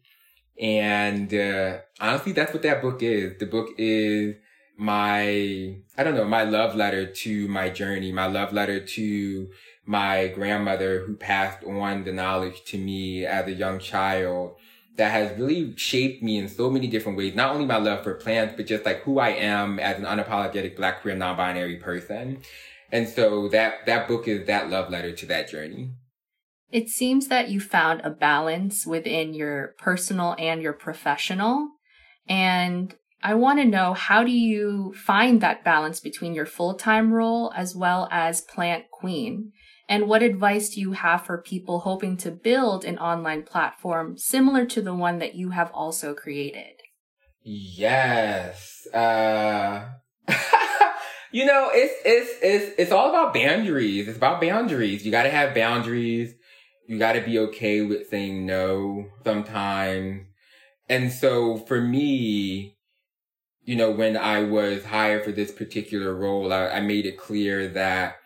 And, 0.59 1.33
uh, 1.33 1.79
honestly, 1.99 2.31
that's 2.31 2.53
what 2.53 2.63
that 2.63 2.81
book 2.81 3.01
is. 3.01 3.39
The 3.39 3.45
book 3.45 3.69
is 3.77 4.35
my, 4.77 5.77
I 5.97 6.03
don't 6.03 6.15
know, 6.15 6.25
my 6.25 6.43
love 6.43 6.75
letter 6.75 7.05
to 7.05 7.47
my 7.47 7.69
journey, 7.69 8.11
my 8.11 8.27
love 8.27 8.53
letter 8.53 8.79
to 8.79 9.49
my 9.85 10.27
grandmother 10.27 11.05
who 11.05 11.15
passed 11.15 11.63
on 11.63 12.03
the 12.03 12.11
knowledge 12.11 12.63
to 12.65 12.77
me 12.77 13.25
as 13.25 13.47
a 13.47 13.53
young 13.53 13.79
child 13.79 14.55
that 14.95 15.11
has 15.11 15.37
really 15.39 15.75
shaped 15.75 16.21
me 16.21 16.37
in 16.37 16.47
so 16.47 16.69
many 16.69 16.87
different 16.87 17.17
ways. 17.17 17.35
Not 17.35 17.53
only 17.53 17.65
my 17.65 17.77
love 17.77 18.03
for 18.03 18.13
plants, 18.13 18.53
but 18.55 18.67
just 18.67 18.85
like 18.85 19.01
who 19.01 19.19
I 19.19 19.29
am 19.29 19.79
as 19.79 19.97
an 19.97 20.05
unapologetic 20.05 20.75
black 20.75 21.01
queer 21.01 21.15
non-binary 21.15 21.77
person. 21.77 22.43
And 22.91 23.09
so 23.09 23.47
that, 23.49 23.87
that 23.87 24.07
book 24.07 24.27
is 24.27 24.45
that 24.47 24.69
love 24.69 24.91
letter 24.91 25.11
to 25.11 25.25
that 25.27 25.49
journey. 25.49 25.91
It 26.73 26.89
seems 26.89 27.27
that 27.27 27.49
you 27.49 27.59
found 27.59 28.01
a 28.01 28.09
balance 28.09 28.87
within 28.87 29.35
your 29.35 29.75
personal 29.77 30.35
and 30.39 30.59
your 30.59 30.73
professional. 30.73 31.69
And 32.27 32.95
I 33.21 33.35
want 33.35 33.59
to 33.59 33.65
know 33.65 33.93
how 33.93 34.23
do 34.23 34.31
you 34.31 34.91
find 34.95 35.39
that 35.39 35.63
balance 35.63 35.99
between 35.99 36.33
your 36.33 36.47
full-time 36.47 37.13
role 37.13 37.53
as 37.55 37.75
well 37.75 38.09
as 38.09 38.41
plant 38.41 38.85
queen? 38.89 39.51
And 39.87 40.07
what 40.07 40.23
advice 40.23 40.69
do 40.69 40.81
you 40.81 40.93
have 40.93 41.23
for 41.23 41.37
people 41.43 41.81
hoping 41.81 42.17
to 42.17 42.31
build 42.31 42.85
an 42.85 42.97
online 42.97 43.43
platform 43.43 44.17
similar 44.17 44.65
to 44.65 44.81
the 44.81 44.95
one 44.95 45.19
that 45.19 45.35
you 45.35 45.51
have 45.51 45.69
also 45.75 46.15
created? 46.15 46.81
Yes. 47.43 48.87
Uh 48.91 49.89
you 51.31 51.45
know, 51.45 51.69
it's 51.71 51.93
it's 52.03 52.31
it's 52.41 52.75
it's 52.79 52.91
all 52.91 53.09
about 53.09 53.35
boundaries. 53.35 54.07
It's 54.07 54.17
about 54.17 54.41
boundaries. 54.41 55.05
You 55.05 55.11
got 55.11 55.23
to 55.23 55.29
have 55.29 55.53
boundaries 55.53 56.33
you 56.87 56.99
got 56.99 57.13
to 57.13 57.21
be 57.21 57.39
okay 57.39 57.81
with 57.81 58.09
saying 58.09 58.45
no 58.45 59.07
sometimes. 59.23 60.25
And 60.89 61.11
so 61.11 61.57
for 61.57 61.79
me, 61.81 62.77
you 63.63 63.75
know, 63.75 63.91
when 63.91 64.17
I 64.17 64.43
was 64.43 64.85
hired 64.85 65.23
for 65.23 65.31
this 65.31 65.51
particular 65.51 66.13
role, 66.13 66.51
I, 66.51 66.67
I 66.67 66.79
made 66.81 67.05
it 67.05 67.17
clear 67.17 67.67
that 67.69 68.17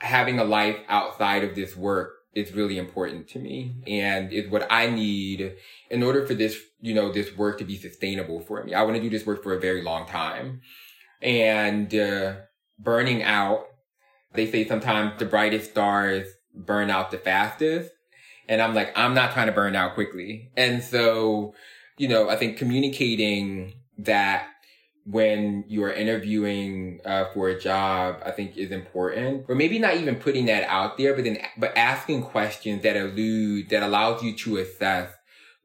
having 0.00 0.38
a 0.38 0.44
life 0.44 0.78
outside 0.88 1.44
of 1.44 1.54
this 1.54 1.76
work 1.76 2.12
is 2.34 2.52
really 2.52 2.78
important 2.78 3.28
to 3.28 3.38
me 3.38 3.76
and 3.86 4.32
is 4.32 4.50
what 4.50 4.66
I 4.70 4.88
need 4.88 5.54
in 5.90 6.02
order 6.02 6.26
for 6.26 6.34
this, 6.34 6.58
you 6.80 6.94
know, 6.94 7.10
this 7.10 7.34
work 7.36 7.58
to 7.58 7.64
be 7.64 7.76
sustainable 7.76 8.40
for 8.40 8.62
me. 8.62 8.74
I 8.74 8.82
want 8.82 8.96
to 8.96 9.02
do 9.02 9.10
this 9.10 9.26
work 9.26 9.42
for 9.42 9.54
a 9.54 9.60
very 9.60 9.82
long 9.82 10.06
time 10.06 10.60
and, 11.22 11.94
uh, 11.94 12.36
burning 12.78 13.22
out. 13.22 13.64
They 14.34 14.50
say 14.50 14.68
sometimes 14.68 15.18
the 15.18 15.24
brightest 15.24 15.70
stars 15.70 16.28
burn 16.54 16.90
out 16.90 17.10
the 17.10 17.18
fastest. 17.18 17.90
And 18.48 18.62
I'm 18.62 18.74
like, 18.74 18.96
I'm 18.96 19.14
not 19.14 19.32
trying 19.32 19.46
to 19.46 19.52
burn 19.52 19.74
out 19.74 19.94
quickly. 19.94 20.50
And 20.56 20.82
so, 20.82 21.54
you 21.98 22.08
know, 22.08 22.28
I 22.28 22.36
think 22.36 22.58
communicating 22.58 23.74
that 23.98 24.48
when 25.04 25.64
you 25.68 25.84
are 25.84 25.92
interviewing 25.92 27.00
uh, 27.04 27.26
for 27.32 27.48
a 27.48 27.58
job, 27.58 28.20
I 28.24 28.32
think 28.32 28.56
is 28.56 28.72
important. 28.72 29.46
Or 29.48 29.54
maybe 29.54 29.78
not 29.78 29.96
even 29.96 30.16
putting 30.16 30.46
that 30.46 30.64
out 30.64 30.98
there, 30.98 31.14
but 31.14 31.24
then, 31.24 31.38
but 31.56 31.76
asking 31.76 32.22
questions 32.22 32.82
that 32.82 32.96
elude, 32.96 33.68
that 33.70 33.82
allows 33.82 34.22
you 34.22 34.36
to 34.38 34.58
assess 34.58 35.12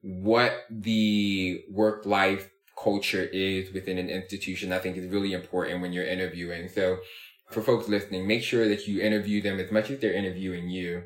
what 0.02 0.65
the 0.70 1.63
work 1.70 2.06
life 2.06 2.50
culture 2.82 3.24
is 3.24 3.74
within 3.74 3.98
an 3.98 4.10
institution. 4.10 4.72
I 4.72 4.80
think 4.80 4.98
is 4.98 5.12
really 5.12 5.34
important 5.34 5.82
when 5.82 5.94
you're 5.94 6.06
interviewing. 6.06 6.70
So 6.70 7.00
for 7.50 7.62
folks 7.62 7.88
listening, 7.88 8.28
make 8.28 8.44
sure 8.44 8.67
that 8.67 8.88
you 8.88 9.02
interview 9.02 9.41
them 9.41 9.60
as 9.60 9.72
much 9.72 9.89
as 9.89 10.00
they're 10.00 10.13
interviewing 10.13 10.70
you. 10.70 11.04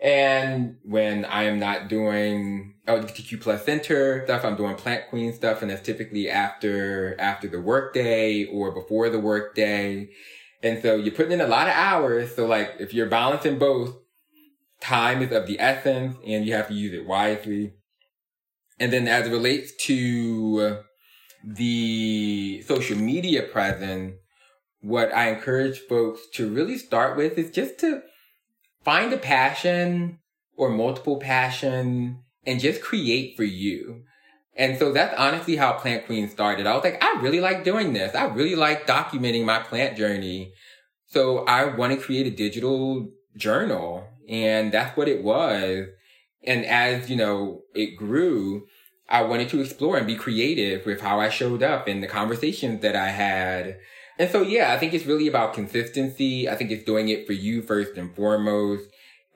And 0.00 0.76
when 0.82 1.24
I 1.24 1.44
am 1.44 1.58
not 1.58 1.88
doing 1.88 2.74
LGBTQ 2.86 3.40
plus 3.40 3.64
center 3.64 4.24
stuff, 4.24 4.44
I'm 4.44 4.56
doing 4.56 4.76
plant 4.76 5.08
queen 5.08 5.32
stuff, 5.32 5.62
and 5.62 5.70
that's 5.70 5.82
typically 5.82 6.28
after 6.28 7.18
after 7.18 7.48
the 7.48 7.60
workday 7.60 8.44
or 8.44 8.72
before 8.72 9.08
the 9.08 9.18
workday. 9.18 10.10
And 10.62 10.82
so 10.82 10.96
you're 10.96 11.14
putting 11.14 11.32
in 11.32 11.40
a 11.40 11.46
lot 11.46 11.68
of 11.68 11.74
hours. 11.74 12.34
So 12.36 12.46
like 12.46 12.74
if 12.78 12.92
you're 12.92 13.08
balancing 13.08 13.58
both, 13.58 13.96
time 14.80 15.22
is 15.22 15.32
of 15.32 15.46
the 15.46 15.58
essence, 15.58 16.16
and 16.26 16.44
you 16.44 16.52
have 16.52 16.68
to 16.68 16.74
use 16.74 16.92
it 16.92 17.06
wisely. 17.06 17.72
And 18.78 18.92
then 18.92 19.08
as 19.08 19.26
it 19.26 19.30
relates 19.30 19.74
to 19.86 20.82
the 21.42 22.62
social 22.66 22.98
media 22.98 23.42
presence, 23.42 24.16
what 24.80 25.14
I 25.14 25.30
encourage 25.30 25.78
folks 25.80 26.20
to 26.34 26.48
really 26.48 26.76
start 26.76 27.16
with 27.16 27.38
is 27.38 27.50
just 27.50 27.78
to 27.80 28.02
find 28.86 29.12
a 29.12 29.18
passion 29.18 30.20
or 30.56 30.70
multiple 30.70 31.18
passion 31.18 32.20
and 32.46 32.60
just 32.60 32.80
create 32.80 33.36
for 33.36 33.42
you. 33.42 34.04
And 34.54 34.78
so 34.78 34.92
that's 34.92 35.12
honestly 35.18 35.56
how 35.56 35.72
Plant 35.72 36.06
Queen 36.06 36.28
started. 36.28 36.68
I 36.68 36.74
was 36.74 36.84
like, 36.84 37.02
I 37.02 37.18
really 37.20 37.40
like 37.40 37.64
doing 37.64 37.94
this. 37.94 38.14
I 38.14 38.26
really 38.26 38.54
like 38.54 38.86
documenting 38.86 39.44
my 39.44 39.58
plant 39.58 39.98
journey. 39.98 40.52
So 41.08 41.38
I 41.46 41.64
want 41.64 41.94
to 41.94 42.04
create 42.04 42.28
a 42.28 42.30
digital 42.30 43.08
journal 43.36 44.06
and 44.28 44.70
that's 44.70 44.96
what 44.96 45.08
it 45.08 45.24
was. 45.24 45.86
And 46.44 46.64
as, 46.64 47.10
you 47.10 47.16
know, 47.16 47.62
it 47.74 47.96
grew, 47.96 48.68
I 49.08 49.22
wanted 49.22 49.48
to 49.48 49.60
explore 49.60 49.98
and 49.98 50.06
be 50.06 50.14
creative 50.14 50.86
with 50.86 51.00
how 51.00 51.18
I 51.18 51.28
showed 51.28 51.64
up 51.64 51.88
and 51.88 52.04
the 52.04 52.06
conversations 52.06 52.82
that 52.82 52.94
I 52.94 53.08
had 53.08 53.78
and 54.18 54.30
so, 54.30 54.42
yeah, 54.42 54.72
I 54.72 54.78
think 54.78 54.94
it's 54.94 55.06
really 55.06 55.28
about 55.28 55.54
consistency. 55.54 56.48
I 56.48 56.56
think 56.56 56.70
it's 56.70 56.84
doing 56.84 57.08
it 57.08 57.26
for 57.26 57.32
you 57.32 57.62
first 57.62 57.96
and 57.96 58.14
foremost. 58.14 58.84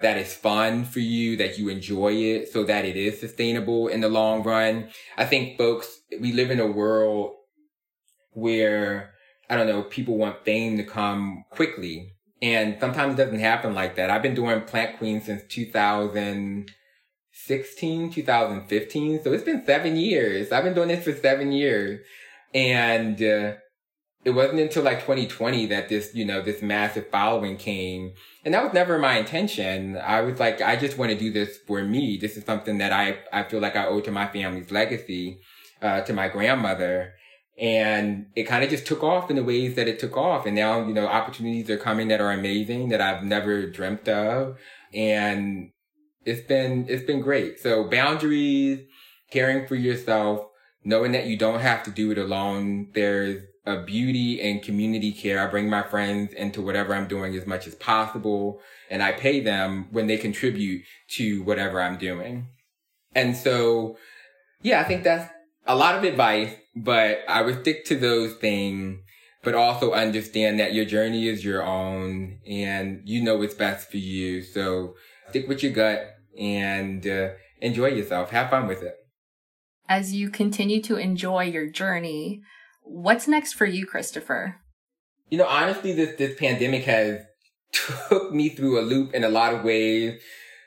That 0.00 0.16
is 0.16 0.32
fun 0.32 0.84
for 0.84 1.00
you, 1.00 1.36
that 1.36 1.58
you 1.58 1.68
enjoy 1.68 2.14
it 2.14 2.50
so 2.50 2.64
that 2.64 2.86
it 2.86 2.96
is 2.96 3.20
sustainable 3.20 3.88
in 3.88 4.00
the 4.00 4.08
long 4.08 4.42
run. 4.42 4.88
I 5.18 5.26
think 5.26 5.58
folks, 5.58 6.00
we 6.18 6.32
live 6.32 6.50
in 6.50 6.58
a 6.58 6.66
world 6.66 7.34
where 8.32 9.12
I 9.50 9.56
don't 9.56 9.66
know, 9.66 9.82
people 9.82 10.16
want 10.16 10.44
fame 10.44 10.76
to 10.76 10.84
come 10.84 11.44
quickly. 11.50 12.12
And 12.40 12.76
sometimes 12.78 13.14
it 13.14 13.16
doesn't 13.16 13.40
happen 13.40 13.74
like 13.74 13.96
that. 13.96 14.08
I've 14.08 14.22
been 14.22 14.36
doing 14.36 14.62
Plant 14.62 14.98
Queen 14.98 15.20
since 15.20 15.42
2016, 15.48 18.12
2015. 18.12 19.24
So 19.24 19.32
it's 19.32 19.44
been 19.44 19.66
seven 19.66 19.96
years. 19.96 20.52
I've 20.52 20.64
been 20.64 20.74
doing 20.74 20.88
this 20.88 21.04
for 21.04 21.12
seven 21.12 21.50
years. 21.50 22.00
And, 22.54 23.20
uh, 23.20 23.54
it 24.24 24.30
wasn't 24.30 24.60
until 24.60 24.82
like 24.82 25.00
2020 25.00 25.66
that 25.66 25.88
this, 25.88 26.14
you 26.14 26.26
know, 26.26 26.42
this 26.42 26.60
massive 26.60 27.08
following 27.08 27.56
came. 27.56 28.12
And 28.44 28.52
that 28.52 28.62
was 28.62 28.74
never 28.74 28.98
my 28.98 29.18
intention. 29.18 29.96
I 29.96 30.20
was 30.20 30.38
like, 30.38 30.60
I 30.60 30.76
just 30.76 30.98
want 30.98 31.10
to 31.10 31.18
do 31.18 31.32
this 31.32 31.56
for 31.66 31.82
me. 31.82 32.18
This 32.18 32.36
is 32.36 32.44
something 32.44 32.78
that 32.78 32.92
I, 32.92 33.18
I 33.32 33.44
feel 33.44 33.60
like 33.60 33.76
I 33.76 33.86
owe 33.86 34.00
to 34.00 34.10
my 34.10 34.26
family's 34.26 34.70
legacy, 34.70 35.40
uh, 35.80 36.02
to 36.02 36.12
my 36.12 36.28
grandmother. 36.28 37.14
And 37.58 38.26
it 38.36 38.44
kind 38.44 38.62
of 38.62 38.68
just 38.68 38.86
took 38.86 39.02
off 39.02 39.30
in 39.30 39.36
the 39.36 39.44
ways 39.44 39.76
that 39.76 39.88
it 39.88 39.98
took 39.98 40.16
off. 40.18 40.44
And 40.44 40.54
now, 40.54 40.86
you 40.86 40.92
know, 40.92 41.06
opportunities 41.06 41.70
are 41.70 41.78
coming 41.78 42.08
that 42.08 42.20
are 42.20 42.32
amazing 42.32 42.90
that 42.90 43.00
I've 43.00 43.24
never 43.24 43.70
dreamt 43.70 44.06
of. 44.08 44.58
And 44.92 45.70
it's 46.26 46.46
been, 46.46 46.86
it's 46.88 47.04
been 47.04 47.20
great. 47.20 47.58
So 47.58 47.84
boundaries, 47.88 48.80
caring 49.30 49.66
for 49.66 49.76
yourself, 49.76 50.46
knowing 50.84 51.12
that 51.12 51.26
you 51.26 51.38
don't 51.38 51.60
have 51.60 51.82
to 51.84 51.90
do 51.90 52.10
it 52.10 52.18
alone. 52.18 52.88
There's 52.94 53.42
beauty 53.78 54.40
and 54.40 54.62
community 54.62 55.12
care. 55.12 55.40
I 55.46 55.50
bring 55.50 55.68
my 55.68 55.82
friends 55.82 56.32
into 56.32 56.62
whatever 56.62 56.94
I'm 56.94 57.08
doing 57.08 57.34
as 57.36 57.46
much 57.46 57.66
as 57.66 57.74
possible 57.74 58.60
and 58.90 59.02
I 59.02 59.12
pay 59.12 59.40
them 59.40 59.88
when 59.90 60.06
they 60.06 60.16
contribute 60.16 60.84
to 61.12 61.42
whatever 61.44 61.80
I'm 61.80 61.96
doing. 61.96 62.48
And 63.14 63.36
so, 63.36 63.96
yeah, 64.62 64.80
I 64.80 64.84
think 64.84 65.04
that's 65.04 65.32
a 65.66 65.76
lot 65.76 65.96
of 65.96 66.04
advice, 66.04 66.54
but 66.74 67.20
I 67.28 67.42
would 67.42 67.60
stick 67.60 67.84
to 67.86 67.96
those 67.96 68.34
things, 68.34 69.00
but 69.42 69.54
also 69.54 69.92
understand 69.92 70.60
that 70.60 70.74
your 70.74 70.84
journey 70.84 71.28
is 71.28 71.44
your 71.44 71.62
own 71.62 72.38
and 72.46 73.02
you 73.04 73.22
know 73.22 73.36
what's 73.36 73.54
best 73.54 73.90
for 73.90 73.96
you. 73.96 74.42
So 74.42 74.94
stick 75.30 75.48
with 75.48 75.62
your 75.62 75.72
gut 75.72 76.16
and 76.38 77.06
uh, 77.06 77.30
enjoy 77.60 77.88
yourself. 77.88 78.30
Have 78.30 78.50
fun 78.50 78.66
with 78.66 78.82
it. 78.82 78.96
As 79.88 80.14
you 80.14 80.30
continue 80.30 80.80
to 80.82 80.96
enjoy 80.96 81.44
your 81.44 81.68
journey, 81.68 82.42
What's 82.82 83.28
next 83.28 83.54
for 83.54 83.66
you, 83.66 83.86
Christopher? 83.86 84.56
You 85.28 85.38
know, 85.38 85.46
honestly, 85.46 85.92
this, 85.92 86.16
this 86.16 86.38
pandemic 86.38 86.84
has 86.84 87.20
took 88.08 88.32
me 88.32 88.48
through 88.50 88.80
a 88.80 88.82
loop 88.82 89.14
in 89.14 89.24
a 89.24 89.28
lot 89.28 89.54
of 89.54 89.64
ways, 89.64 90.20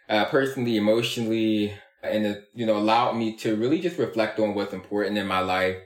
uh, 0.10 0.26
personally, 0.26 0.78
emotionally, 0.78 1.74
and, 2.02 2.26
it, 2.26 2.50
you 2.54 2.66
know, 2.66 2.78
allowed 2.78 3.14
me 3.16 3.36
to 3.38 3.56
really 3.56 3.80
just 3.80 3.98
reflect 3.98 4.40
on 4.40 4.54
what's 4.54 4.74
important 4.74 5.18
in 5.18 5.28
my 5.28 5.40
life. 5.40 5.78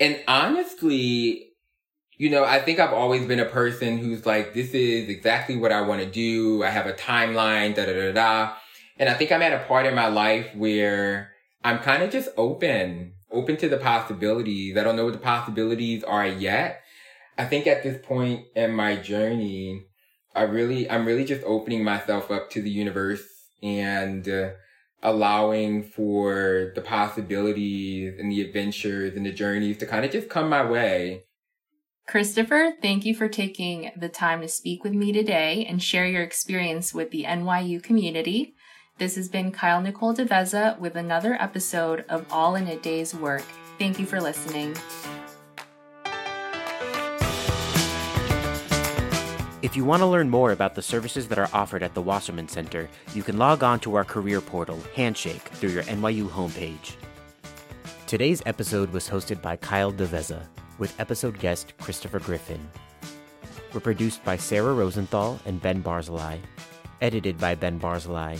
And 0.00 0.20
honestly, 0.26 1.54
you 2.16 2.30
know, 2.30 2.44
I 2.44 2.60
think 2.60 2.78
I've 2.78 2.92
always 2.92 3.26
been 3.26 3.40
a 3.40 3.44
person 3.44 3.98
who's 3.98 4.24
like, 4.24 4.54
this 4.54 4.70
is 4.70 5.08
exactly 5.08 5.56
what 5.56 5.72
I 5.72 5.80
want 5.82 6.00
to 6.00 6.06
do. 6.06 6.62
I 6.62 6.70
have 6.70 6.86
a 6.86 6.92
timeline, 6.92 7.74
da 7.74 7.86
da 7.86 7.92
da 7.92 8.12
da. 8.12 8.54
And 8.98 9.08
I 9.08 9.14
think 9.14 9.32
I'm 9.32 9.42
at 9.42 9.52
a 9.52 9.64
part 9.64 9.86
in 9.86 9.94
my 9.94 10.06
life 10.06 10.46
where 10.54 11.32
I'm 11.64 11.78
kind 11.78 12.02
of 12.02 12.10
just 12.10 12.28
open 12.36 13.14
open 13.34 13.56
to 13.58 13.68
the 13.68 13.76
possibilities. 13.76 14.76
I 14.76 14.84
don't 14.84 14.96
know 14.96 15.04
what 15.04 15.14
the 15.14 15.18
possibilities 15.18 16.04
are 16.04 16.26
yet. 16.26 16.82
I 17.36 17.44
think 17.44 17.66
at 17.66 17.82
this 17.82 18.04
point 18.04 18.46
in 18.54 18.72
my 18.72 18.96
journey, 18.96 19.86
I 20.34 20.42
really, 20.42 20.88
I'm 20.88 21.06
really 21.06 21.24
just 21.24 21.42
opening 21.44 21.84
myself 21.84 22.30
up 22.30 22.50
to 22.50 22.62
the 22.62 22.70
universe 22.70 23.26
and 23.62 24.28
uh, 24.28 24.50
allowing 25.02 25.82
for 25.82 26.72
the 26.74 26.80
possibilities 26.80 28.18
and 28.18 28.30
the 28.30 28.40
adventures 28.40 29.16
and 29.16 29.26
the 29.26 29.32
journeys 29.32 29.78
to 29.78 29.86
kind 29.86 30.04
of 30.04 30.10
just 30.10 30.28
come 30.28 30.48
my 30.48 30.64
way. 30.64 31.24
Christopher, 32.06 32.72
thank 32.82 33.04
you 33.04 33.14
for 33.14 33.28
taking 33.28 33.90
the 33.96 34.10
time 34.10 34.42
to 34.42 34.48
speak 34.48 34.84
with 34.84 34.92
me 34.92 35.12
today 35.12 35.64
and 35.64 35.82
share 35.82 36.06
your 36.06 36.22
experience 36.22 36.92
with 36.92 37.10
the 37.10 37.24
NYU 37.24 37.82
community. 37.82 38.54
This 38.96 39.16
has 39.16 39.28
been 39.28 39.50
Kyle 39.50 39.80
Nicole 39.80 40.14
DeVeza 40.14 40.78
with 40.78 40.94
another 40.94 41.34
episode 41.40 42.04
of 42.08 42.24
All 42.30 42.54
in 42.54 42.68
a 42.68 42.76
Day's 42.76 43.12
Work. 43.12 43.42
Thank 43.76 43.98
you 43.98 44.06
for 44.06 44.20
listening. 44.20 44.76
If 49.62 49.74
you 49.74 49.84
want 49.84 50.02
to 50.02 50.06
learn 50.06 50.30
more 50.30 50.52
about 50.52 50.76
the 50.76 50.82
services 50.82 51.26
that 51.26 51.40
are 51.40 51.50
offered 51.52 51.82
at 51.82 51.94
the 51.94 52.02
Wasserman 52.02 52.46
Center, 52.46 52.88
you 53.14 53.24
can 53.24 53.36
log 53.36 53.64
on 53.64 53.80
to 53.80 53.96
our 53.96 54.04
career 54.04 54.40
portal, 54.40 54.78
Handshake, 54.94 55.42
through 55.42 55.70
your 55.70 55.82
NYU 55.82 56.28
homepage. 56.28 56.94
Today's 58.06 58.44
episode 58.46 58.92
was 58.92 59.08
hosted 59.08 59.42
by 59.42 59.56
Kyle 59.56 59.92
DeVeza, 59.92 60.46
with 60.78 60.94
episode 61.00 61.40
guest 61.40 61.76
Christopher 61.78 62.20
Griffin. 62.20 62.60
We're 63.72 63.80
produced 63.80 64.22
by 64.24 64.36
Sarah 64.36 64.72
Rosenthal 64.72 65.40
and 65.46 65.60
Ben 65.60 65.82
Barzilai, 65.82 66.38
edited 67.00 67.38
by 67.38 67.56
Ben 67.56 67.80
Barzilai, 67.80 68.38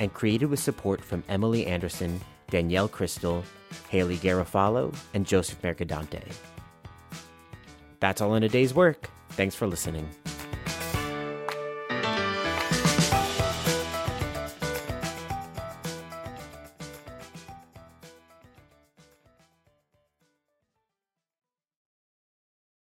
and 0.00 0.12
created 0.12 0.46
with 0.46 0.60
support 0.60 1.00
from 1.00 1.24
Emily 1.28 1.66
Anderson, 1.66 2.20
Danielle 2.50 2.88
Crystal, 2.88 3.42
Haley 3.88 4.16
Garofalo, 4.18 4.94
and 5.14 5.26
Joseph 5.26 5.60
Mercadante. 5.62 6.22
That's 8.00 8.20
all 8.20 8.34
in 8.34 8.42
a 8.42 8.48
day's 8.48 8.74
work. 8.74 9.08
Thanks 9.30 9.54
for 9.54 9.66
listening. 9.66 10.08